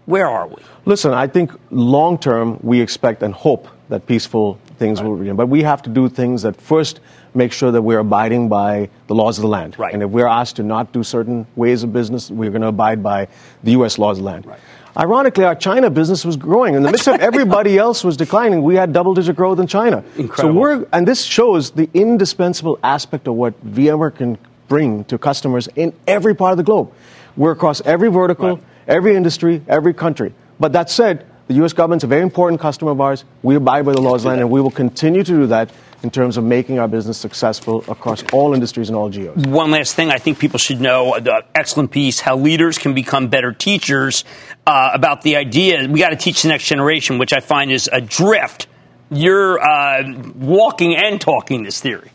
[0.05, 0.57] Where are we?
[0.85, 5.07] Listen, I think long term we expect and hope that peaceful things right.
[5.07, 5.33] will.
[5.33, 6.99] But we have to do things that first
[7.33, 9.79] make sure that we're abiding by the laws of the land.
[9.79, 9.93] Right.
[9.93, 13.01] And if we're asked to not do certain ways of business, we're going to abide
[13.01, 13.27] by
[13.63, 13.97] the U.S.
[13.97, 14.45] laws of the land.
[14.45, 14.59] Right.
[14.95, 16.75] Ironically, our China business was growing.
[16.75, 20.03] In the midst of everybody else was declining, we had double digit growth in China.
[20.17, 20.35] Incredible.
[20.35, 25.67] So we're, and this shows the indispensable aspect of what VMware can bring to customers
[25.75, 26.93] in every part of the globe.
[27.37, 28.63] We're across every vertical, right.
[28.87, 30.33] every industry, every country.
[30.59, 31.73] But that said, the U.S.
[31.73, 33.25] government's a very important customer of ours.
[33.43, 36.09] We abide by the laws of land, and we will continue to do that in
[36.09, 39.37] terms of making our business successful across all industries and all geos.
[39.37, 43.27] One last thing I think people should know the excellent piece how leaders can become
[43.27, 44.25] better teachers
[44.65, 47.87] uh, about the idea we got to teach the next generation, which I find is
[47.91, 48.67] a drift.
[49.11, 52.09] You're uh, walking and talking this theory.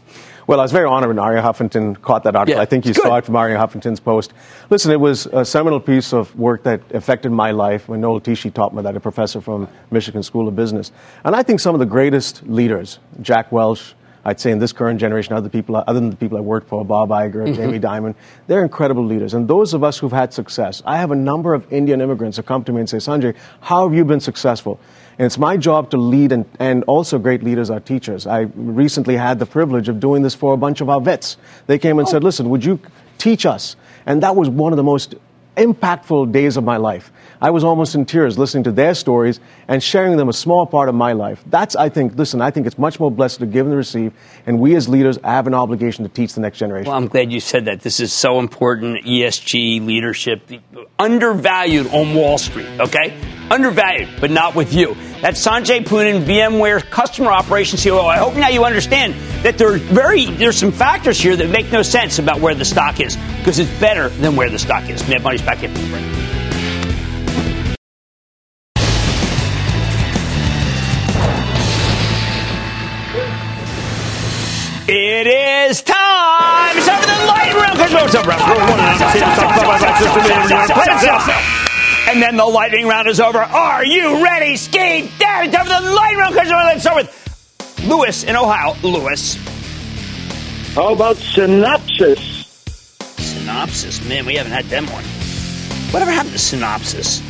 [0.49, 2.57] Well, I was very honored when Arianna Huffington caught that article.
[2.57, 4.33] Yeah, I think you saw it from Arianna Huffington's post.
[4.71, 8.51] Listen, it was a seminal piece of work that affected my life when Noel Tichy
[8.55, 10.91] taught me that, a professor from Michigan School of Business.
[11.27, 13.95] And I think some of the greatest leaders, Jack Welch,
[14.29, 16.85] I'd say in this current generation, other people, other than the people I worked for,
[16.85, 17.55] Bob Iger, mm-hmm.
[17.55, 18.15] Jamie Dimon,
[18.47, 19.33] they're incredible leaders.
[19.33, 22.43] And those of us who've had success, I have a number of Indian immigrants who
[22.43, 24.79] come to me and say, Sanjay, how have you been successful?
[25.19, 28.27] And it's my job to lead, and, and also great leaders are teachers.
[28.27, 31.39] I recently had the privilege of doing this for a bunch of our vets.
[31.67, 32.11] They came and oh.
[32.11, 32.79] said, listen, would you
[33.17, 33.77] teach us?
[34.05, 35.15] And that was one of the most
[35.59, 37.13] impactful days of my life.
[37.41, 40.89] I was almost in tears listening to their stories and sharing them a small part
[40.89, 41.43] of my life.
[41.47, 44.13] That's, I think, listen, I think it's much more blessed to give and receive,
[44.47, 46.89] and we as leaders have an obligation to teach the next generation.
[46.89, 47.83] Well, I'm glad you said that.
[47.83, 49.05] This is so important.
[49.05, 50.51] ESG, leadership,
[50.99, 53.17] undervalued on Wall Street, okay?
[53.51, 54.95] Undervalued, but not with you.
[55.23, 58.01] That's Sanjay Poonen, VMware Customer Operations COO.
[58.01, 61.83] I hope now you understand that there very there's some factors here that make no
[61.83, 65.07] sense about where the stock is because it's better than where the stock is.
[65.09, 65.81] Mad Money's back in the.
[74.91, 76.77] It is time.
[76.77, 77.69] It's time for the light round.
[82.09, 83.39] And then the lightning round is over.
[83.39, 85.53] Are you ready, Ski Daddy?
[85.53, 86.35] Time for the lightning round.
[86.35, 88.75] Let's start with Lewis in Ohio.
[88.83, 89.35] Lewis.
[90.75, 92.47] How about Synopsys?
[93.19, 94.09] Synopsys?
[94.09, 95.05] Man, we haven't had them one.
[95.93, 97.21] Whatever happened to Synopsys?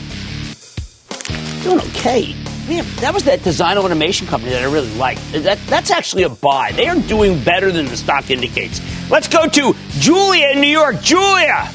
[1.65, 2.37] Doing okay.
[2.69, 5.21] Man, that was that design automation company that I really liked.
[5.33, 6.71] That, that's actually a buy.
[6.71, 8.81] They are doing better than the stock indicates.
[9.11, 11.01] Let's go to Julia in New York.
[11.01, 11.69] Julia.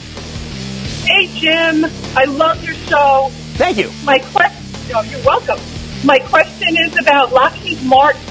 [1.03, 1.91] Hey, Jim.
[2.15, 3.29] I love your show.
[3.55, 3.91] Thank you.
[4.03, 4.61] My question.
[4.95, 5.59] Oh, you're welcome.
[6.05, 8.21] My question is about Lockheed Martin.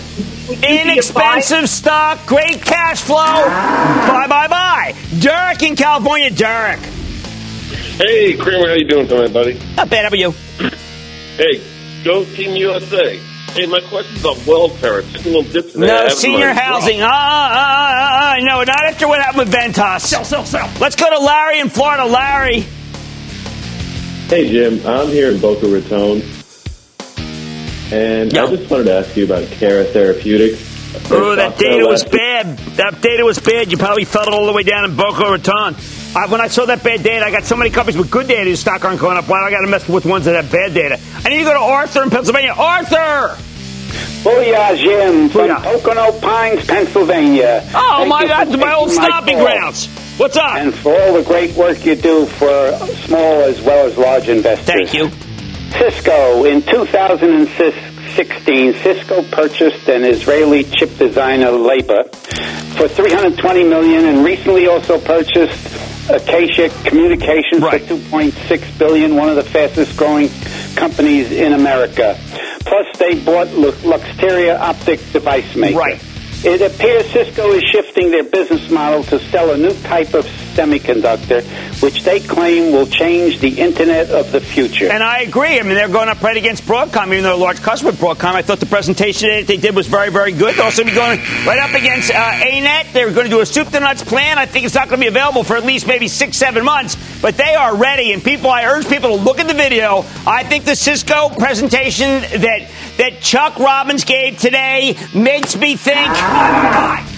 [0.63, 3.17] Inexpensive stock, great cash flow.
[3.17, 4.95] bye, bye, bye.
[5.21, 6.31] Derek in California.
[6.31, 6.81] Derek.
[7.97, 9.55] Hey, Cramer, how you doing tonight, buddy?
[9.77, 10.03] Not bad.
[10.03, 10.33] How about you?
[11.37, 11.63] Hey,
[12.05, 13.17] Go Team USA.
[13.53, 15.01] Hey, my question's is about welfare.
[15.01, 15.87] It's a little different.
[15.87, 17.01] No, senior housing.
[17.03, 20.01] Ah, ah, ah, ah, no, not after what happened with Ventas.
[20.01, 20.71] Sell, sell, sell.
[20.81, 22.05] Let's go to Larry in Florida.
[22.07, 22.67] Larry.
[24.33, 24.81] Hey, Jim.
[24.87, 26.23] I'm here in Boca Raton.
[27.93, 30.59] And I just wanted to ask you about Cara Therapeutics.
[31.11, 32.57] Oh, that data was bad.
[32.79, 33.71] That data was bad.
[33.71, 35.77] You probably felt it all the way down in Boca Raton.
[36.17, 38.49] I, when I saw that bad data, I got so many companies with good data
[38.49, 39.29] whose stock aren't going up.
[39.29, 40.99] Why do I got to mess with ones that have bad data?
[41.27, 42.55] I need to go to Arthur in Pennsylvania.
[42.57, 43.37] Arthur!
[44.25, 47.69] Booyah, Jim, from Pocono Pines, Pennsylvania.
[47.75, 49.45] Oh, Thank my God, my old taking my stomping call.
[49.45, 50.02] grounds.
[50.19, 50.57] What's up?
[50.57, 52.73] And for all the great work you do for
[53.07, 54.67] small as well as large investors.
[54.67, 55.11] Thank you.
[55.79, 62.05] Cisco, in 2016, Cisco purchased an Israeli chip designer Leaba
[62.77, 69.45] for 320 million and recently also purchased Acacia Communications for 2.6 billion, one of the
[69.45, 70.29] fastest growing
[70.77, 72.19] companies in America.
[72.61, 75.79] Plus, they bought Lu- Luxtera Optic Device Maker.
[75.79, 76.03] Right.
[76.45, 81.43] It appears Cisco is shifting their business model to sell a new type of semiconductor,
[81.83, 84.91] which they claim will change the Internet of the future.
[84.91, 85.59] And I agree.
[85.59, 88.35] I mean, they're going up right against Broadcom, even though a large customer Broadcom.
[88.35, 90.55] I thought the presentation that they did was very, very good.
[90.55, 92.93] They'll also be going right up against uh, ANET.
[92.93, 94.39] They're going to do a soup to nuts plan.
[94.39, 96.97] I think it's not going to be available for at least maybe six, seven months,
[97.21, 98.13] but they are ready.
[98.13, 100.05] And people, I urge people to look at the video.
[100.27, 107.12] I think the Cisco presentation that that Chuck Robbins gave today makes me think.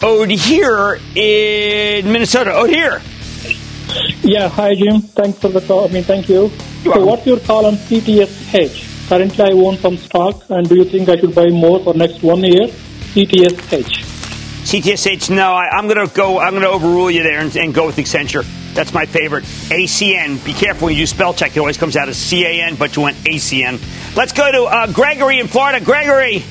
[0.00, 2.52] Oh, here in Minnesota.
[2.54, 3.02] Oh, here.
[4.22, 5.00] Yeah, hi Jim.
[5.00, 5.88] Thanks for the call.
[5.88, 6.50] I mean, thank you.
[6.84, 9.08] so, what's your call on CTSH?
[9.08, 12.22] Currently, I own some stock, and do you think I should buy more for next
[12.22, 12.68] one year?
[13.14, 14.04] CTSH.
[14.68, 16.38] CTSH, no, I, I'm going to go.
[16.38, 18.44] I'm going to overrule you there and, and go with Accenture.
[18.74, 19.44] That's my favorite.
[19.44, 20.44] ACN.
[20.44, 21.56] Be careful when you use spell check.
[21.56, 23.80] It always comes out as CAN, but you went ACN.
[24.14, 25.84] Let's go to uh, Gregory in Florida.
[25.84, 26.44] Gregory.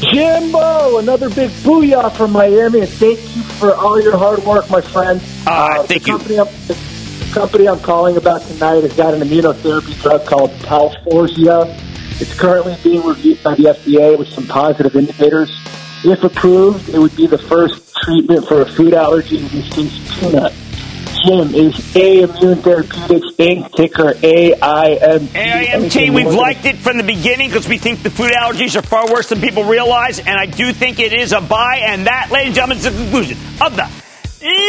[0.00, 4.80] Jimbo, another big booyah from Miami, and thank you for all your hard work, my
[4.80, 5.20] friend.
[5.46, 6.16] Uh, thank the you.
[6.18, 11.74] Company I'm, the company I'm calling about tonight has got an immunotherapy drug called Palforzia.
[12.20, 15.50] It's currently being reviewed by the FDA with some positive indicators.
[16.04, 20.20] If approved, it would be the first treatment for a food allergy, in this case,
[20.20, 20.52] tuna.
[21.26, 23.72] Jim is Aimmune Therapeutics Inc.
[23.72, 25.32] Ticker AIMT.
[25.34, 29.12] AIMT, we've liked it from the beginning because we think the food allergies are far
[29.12, 31.78] worse than people realize, and I do think it is a buy.
[31.84, 33.90] And that, ladies and gentlemen, is the conclusion of the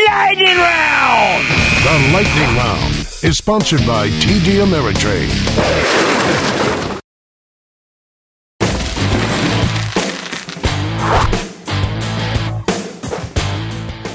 [0.07, 1.45] Lightning Round.
[1.83, 5.29] The Lightning Round is sponsored by TD Ameritrade.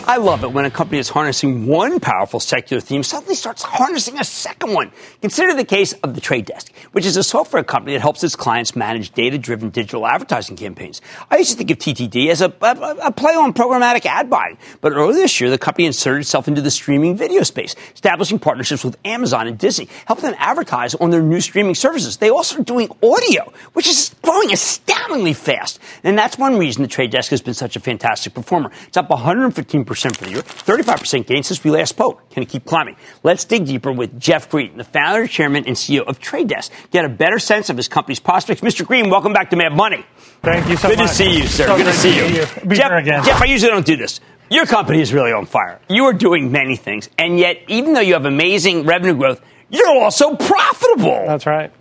[0.05, 4.18] I love it when a company is harnessing one powerful secular theme suddenly starts harnessing
[4.18, 4.90] a second one.
[5.20, 8.34] Consider the case of the Trade Desk, which is a software company that helps its
[8.34, 11.00] clients manage data-driven digital advertising campaigns.
[11.30, 14.59] I used to think of TTD as a, a, a play on programmatic ad buying,
[14.80, 18.84] but earlier this year, the company inserted itself into the streaming video space, establishing partnerships
[18.84, 22.16] with Amazon and Disney, helping them advertise on their new streaming services.
[22.16, 25.78] They also are doing audio, which is growing astoundingly fast.
[26.03, 28.72] And that's one reason the Trade Desk has been such a fantastic performer.
[28.88, 32.28] It's up 115% for the year, 35% gain since we last spoke.
[32.30, 32.97] Can it keep climbing?
[33.22, 36.72] Let's dig deeper with Jeff Green, the founder, chairman, and CEO of Trade Desk.
[36.90, 38.61] Get a better sense of his company's prospects.
[38.62, 38.86] Mr.
[38.86, 40.05] Green, welcome back to Mad Money.
[40.43, 41.07] Thank you so Good much.
[41.07, 41.66] Good to see you, sir.
[41.66, 42.40] So Good to see to you.
[42.40, 42.47] you.
[42.68, 43.24] Be Jeff, here again.
[43.24, 44.20] Jeff, I usually don't do this.
[44.51, 45.80] Your company is really on fire.
[45.88, 49.40] You are doing many things, and yet, even though you have amazing revenue growth,
[49.70, 51.24] you're also profitable.
[51.26, 51.72] That's right.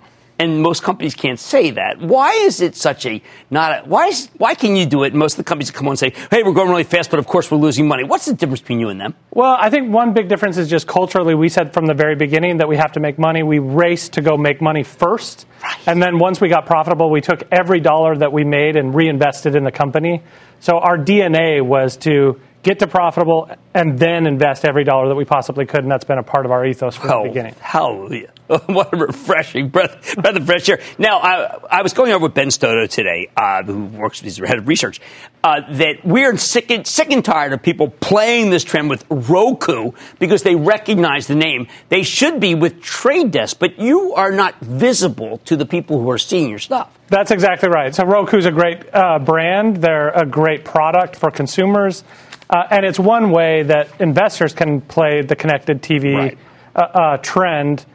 [0.42, 2.02] And most companies can't say that.
[2.02, 3.22] Why is it such a
[3.52, 3.86] not?
[3.86, 5.14] A, why is why can you do it?
[5.14, 7.28] Most of the companies come on and say, "Hey, we're growing really fast, but of
[7.28, 9.14] course we're losing money." What's the difference between you and them?
[9.30, 11.36] Well, I think one big difference is just culturally.
[11.36, 13.44] We said from the very beginning that we have to make money.
[13.44, 15.46] We raced to go make money first.
[15.86, 19.56] And then once we got profitable, we took every dollar that we made and reinvested
[19.56, 20.24] in the company.
[20.60, 25.26] So our DNA was to get to profitable and then invest every dollar that we
[25.26, 25.82] possibly could.
[25.82, 27.55] And that's been a part of our ethos from Oh, the beginning.
[27.59, 28.32] Hallelujah.
[28.68, 30.80] what a refreshing breath, breath of fresh air.
[30.99, 34.47] Now, I, I was going over with Ben Stoto today, uh, who works, he's the
[34.47, 34.99] head of research,
[35.43, 39.91] uh, that we're sick and, sick and tired of people playing this trend with Roku
[40.20, 41.68] because they recognize the name.
[41.89, 46.12] They should be with Trade Desk, but you are not visible to the people who
[46.12, 46.91] are seeing your stuff.
[47.07, 47.95] That's exactly right.
[47.95, 49.78] So Roku's a great uh, brand.
[49.78, 52.03] They're a great product for consumers.
[52.52, 56.38] Uh, and it's one way that investors can play the connected TV
[56.76, 57.86] uh, uh, trend.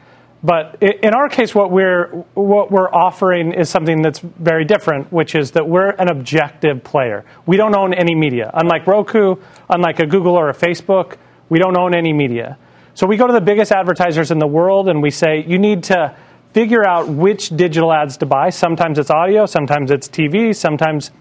[0.43, 5.35] But in our case, what we're what we're offering is something that's very different, which
[5.35, 7.25] is that we're an objective player.
[7.45, 9.35] We don't own any media, unlike Roku,
[9.69, 11.17] unlike a Google or a Facebook.
[11.49, 12.57] We don't own any media.
[12.93, 15.83] So we go to the biggest advertisers in the world and we say, you need
[15.83, 16.15] to
[16.53, 18.49] figure out which digital ads to buy.
[18.49, 21.11] Sometimes it's audio, sometimes it's TV, sometimes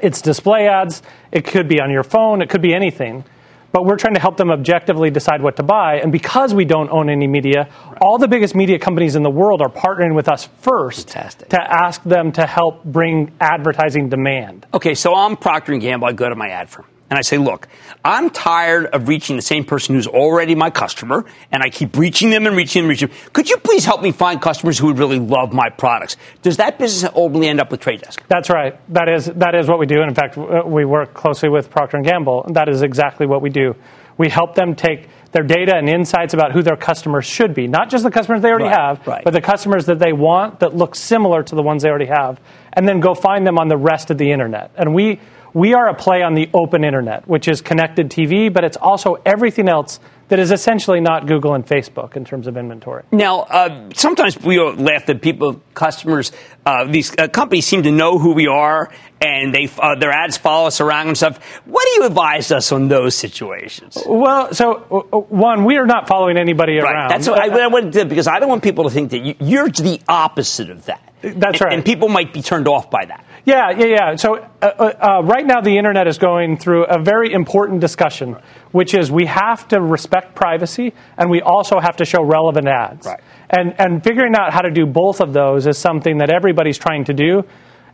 [0.00, 1.02] it's display ads.
[1.30, 3.24] It could be on your phone, it could be anything.
[3.72, 5.96] But we're trying to help them objectively decide what to buy.
[6.02, 7.70] And because we don't own any media,
[8.02, 11.48] all the biggest media companies in the world are partnering with us first Fantastic.
[11.48, 14.66] to ask them to help bring advertising demand.
[14.74, 16.06] Okay, so I'm Procter Gamble.
[16.06, 17.68] I go to my ad firm and I say, "Look,
[18.06, 22.30] I'm tired of reaching the same person who's already my customer, and I keep reaching
[22.30, 23.30] them and reaching them and reaching them.
[23.34, 26.78] Could you please help me find customers who would really love my products?" Does that
[26.78, 28.22] business ultimately end up with Trade Desk?
[28.28, 28.74] That's right.
[28.94, 30.00] That is that is what we do.
[30.00, 32.46] And in fact, uh, we work closely with Procter and Gamble.
[32.54, 33.74] That is exactly what we do.
[34.16, 37.90] We help them take their data and insights about who their customers should be, not
[37.90, 39.24] just the customers they already Right, have, right.
[39.24, 42.38] but the customers that they want that look similar to the ones they already have,
[42.74, 44.70] and then go find them on the rest of the internet.
[44.76, 45.20] And we
[45.54, 49.16] we are a play on the open internet, which is connected TV, but it's also
[49.26, 53.02] everything else that is essentially not Google and Facebook in terms of inventory.
[53.12, 56.32] Now, uh, sometimes we laugh that people, customers,
[56.64, 58.90] uh, these uh, companies seem to know who we are,
[59.20, 61.36] and they uh, their ads follow us around and stuff.
[61.66, 63.98] What do you advise us on those situations?
[64.06, 64.72] Well, so
[65.12, 66.90] uh, one, we are not following anybody Right.
[66.94, 67.10] around.
[67.10, 69.22] That's what I, I wanted to do because I don't want people to think that
[69.22, 71.12] you, you're the opposite of that.
[71.20, 71.72] That's And- right.
[71.74, 73.24] And people might be turned off by that.
[73.44, 74.16] Yeah, yeah, yeah.
[74.16, 78.36] So uh, uh, uh, right now, the internet is going through a very important discussion,
[78.70, 83.06] which is we have to respect privacy and we also have to show relevant ads.
[83.06, 83.20] Right.
[83.50, 87.04] And and figuring out how to do both of those is something that everybody's trying
[87.04, 87.42] to do.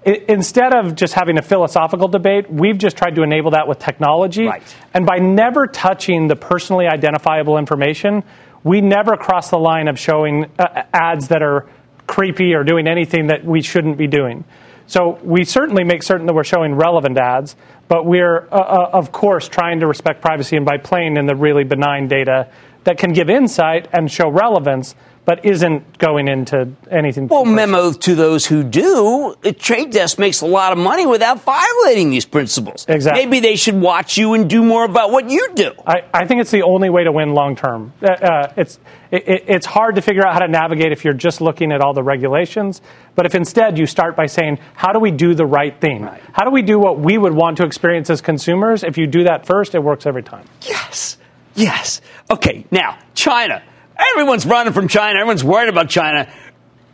[0.07, 3.79] I, instead of just having a philosophical debate, we've just tried to enable that with
[3.79, 4.45] technology.
[4.45, 4.63] Right.
[4.93, 8.23] And by never touching the personally identifiable information,
[8.65, 11.69] we never cross the line of showing uh, ads that are
[12.07, 14.45] creepy or doing anything that we shouldn't be doing.
[14.89, 17.57] So we certainly make certain that we're showing relevant ads,
[17.89, 21.37] but we're, uh, uh, of course, trying to respect privacy and by playing in the
[21.37, 22.51] really benign data
[22.85, 24.95] that can give insight and show relevance,
[25.29, 27.29] but isn't going into anything.
[27.29, 31.43] Well, memo to those who do, the Trade Desk makes a lot of money without
[31.43, 32.87] violating these principles.
[32.89, 33.27] Exactly.
[33.27, 35.73] Maybe they should watch you and do more about what you do.
[35.87, 37.93] I, I think it's the only way to win long term.
[38.03, 41.13] Uh, uh, it's it, it- it's hard to figure out how to navigate if you're
[41.13, 42.81] just looking at all the regulations.
[43.15, 46.09] But if instead you start by saying, how do we do the right thing?
[46.33, 48.83] How do we do what we would want to experience as consumers?
[48.83, 50.47] If you do that first, it works every time.
[50.63, 51.19] Yes.
[51.55, 52.01] Yes.
[52.31, 53.63] Okay, now, China.
[53.99, 55.19] Everyone's running from China.
[55.19, 56.31] Everyone's worried about China.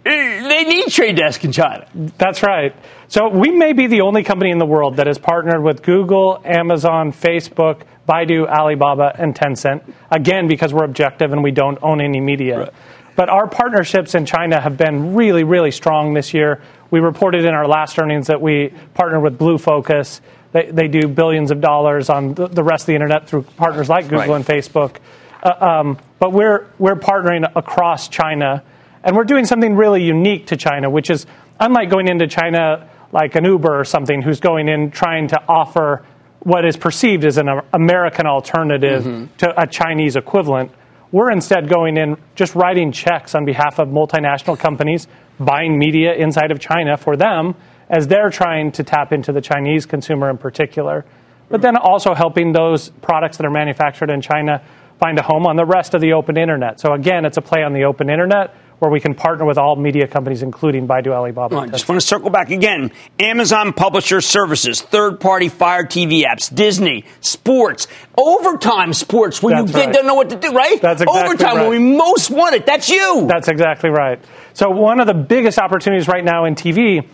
[0.07, 1.87] Eh, They need Trade Desk in China.
[2.19, 2.75] That's right.
[3.09, 6.41] So we may be the only company in the world that has partnered with Google,
[6.45, 9.83] Amazon, Facebook, Baidu, Alibaba, and Tencent.
[10.11, 12.71] Again, because we're objective and we don't own any media.
[13.17, 16.61] But our partnerships in China have been really, really strong this year.
[16.91, 20.21] We reported in our last earnings that we partnered with Blue Focus.
[20.53, 23.89] They, they do billions of dollars on the, the rest of the internet through partners
[23.89, 24.31] like Google Right.
[24.31, 24.97] and Facebook.
[25.45, 28.63] Uh, um, but we're, we're partnering across China,
[29.03, 31.27] and we're doing something really unique to China, which is
[31.61, 36.05] unlike going into China like an Uber or something who's going in trying to offer
[36.41, 39.05] what is perceived as an American alternative
[39.39, 40.71] to a Chinese equivalent.
[41.13, 45.07] We're instead going in just writing checks on behalf of multinational companies,
[45.39, 47.55] buying media inside of China for them
[47.89, 51.05] as they're trying to tap into the Chinese consumer in particular,
[51.49, 54.63] but then also helping those products that are manufactured in China
[54.99, 56.81] find a home on the rest of the open internet.
[56.81, 59.77] So again, it's a play on the open internet where we can partner with all
[59.77, 61.57] media companies, including Baidu, Alibaba.
[61.57, 62.93] I just want to circle back again.
[63.19, 67.87] Amazon Publisher Services, third party Fire TV apps, Disney, sports,
[68.19, 69.93] overtime sports when That's you right.
[69.93, 70.81] don't know what to do, right?
[70.81, 71.69] That's exactly overtime right.
[71.69, 72.67] when we most want it.
[72.67, 73.27] That's you.
[73.27, 74.23] That's exactly right.
[74.53, 77.09] So one of the biggest opportunities right now in TV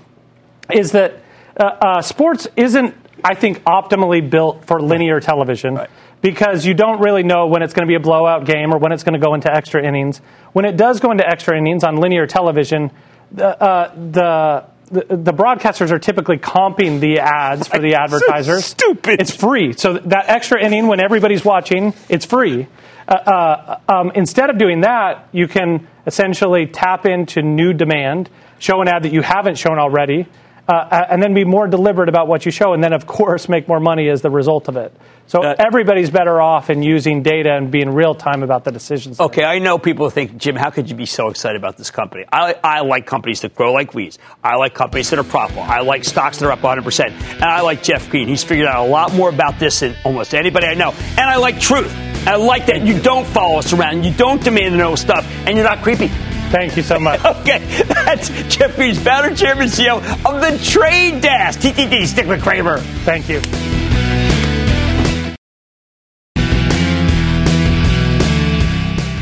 [0.72, 1.22] is that
[1.58, 5.78] uh, uh, sports isn't, I think, optimally built for linear television.
[6.22, 8.92] Because you don't really know when it's going to be a blowout game or when
[8.92, 10.18] it's going to go into extra innings.
[10.52, 12.90] When it does go into extra innings on linear television,
[13.32, 18.64] the, uh, the the, broadcasters are typically comping the ads for the advertisers.
[18.64, 19.20] stupid.
[19.20, 19.72] It's free.
[19.72, 22.66] So that extra inning, when everybody's watching, it's free.
[23.06, 28.80] Uh, uh, um, instead of doing that, you can essentially tap into new demand, show
[28.80, 30.26] an ad that you haven't shown already,
[30.70, 33.48] uh, uh, and then be more deliberate about what you show, and then, of course,
[33.48, 34.94] make more money as the result of it.
[35.26, 39.18] So everybody's better off in using data and being real time about the decisions.
[39.18, 42.24] Okay, I know people think, Jim, how could you be so excited about this company?
[42.32, 44.20] I, I like companies that grow like weeds.
[44.44, 45.62] I like companies that are profitable.
[45.62, 47.10] I like stocks that are up 100%.
[47.10, 48.28] And I like Jeff Green.
[48.28, 50.92] He's figured out a lot more about this than almost anybody I know.
[50.92, 51.92] And I like truth.
[52.26, 55.56] I like that you don't follow us around, you don't demand to know stuff, and
[55.56, 56.10] you're not creepy.
[56.50, 57.24] Thank you so much.
[57.24, 61.60] okay, that's Jeff Green's founder, chairman, CEO of the Trade Desk.
[61.60, 62.78] TTD, stick with Cramer.
[63.04, 63.40] Thank you.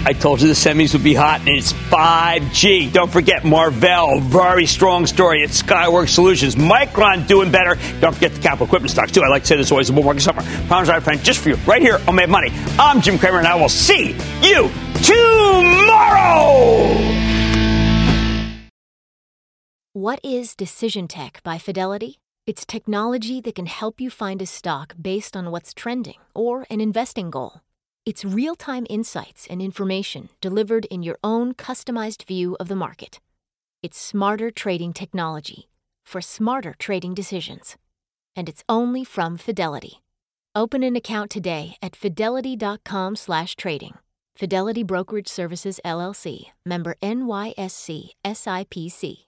[0.08, 2.90] I told you the semis would be hot, and it's 5G.
[2.94, 6.56] Don't forget Marvell, very strong story at Skyworks Solutions.
[6.56, 7.76] Micron doing better.
[8.00, 9.22] Don't forget the capital equipment stocks, too.
[9.22, 10.40] I like to say this always a bull market summer.
[10.66, 12.50] Promise right, friend, just for you, right here on Mad Money.
[12.78, 14.70] I'm Jim Cramer, and I will see you
[15.02, 16.56] tomorrow.
[19.92, 22.18] What is Decision Tech by Fidelity?
[22.46, 26.80] It's technology that can help you find a stock based on what's trending or an
[26.80, 27.60] investing goal.
[28.08, 33.20] It's real time insights and information delivered in your own customized view of the market.
[33.82, 35.68] It's smarter trading technology
[36.06, 37.76] for smarter trading decisions.
[38.34, 40.00] And it's only from Fidelity.
[40.54, 43.98] Open an account today at fidelity.com/trading.
[44.34, 49.27] Fidelity Brokerage Services LLC, member NYSE SIPC.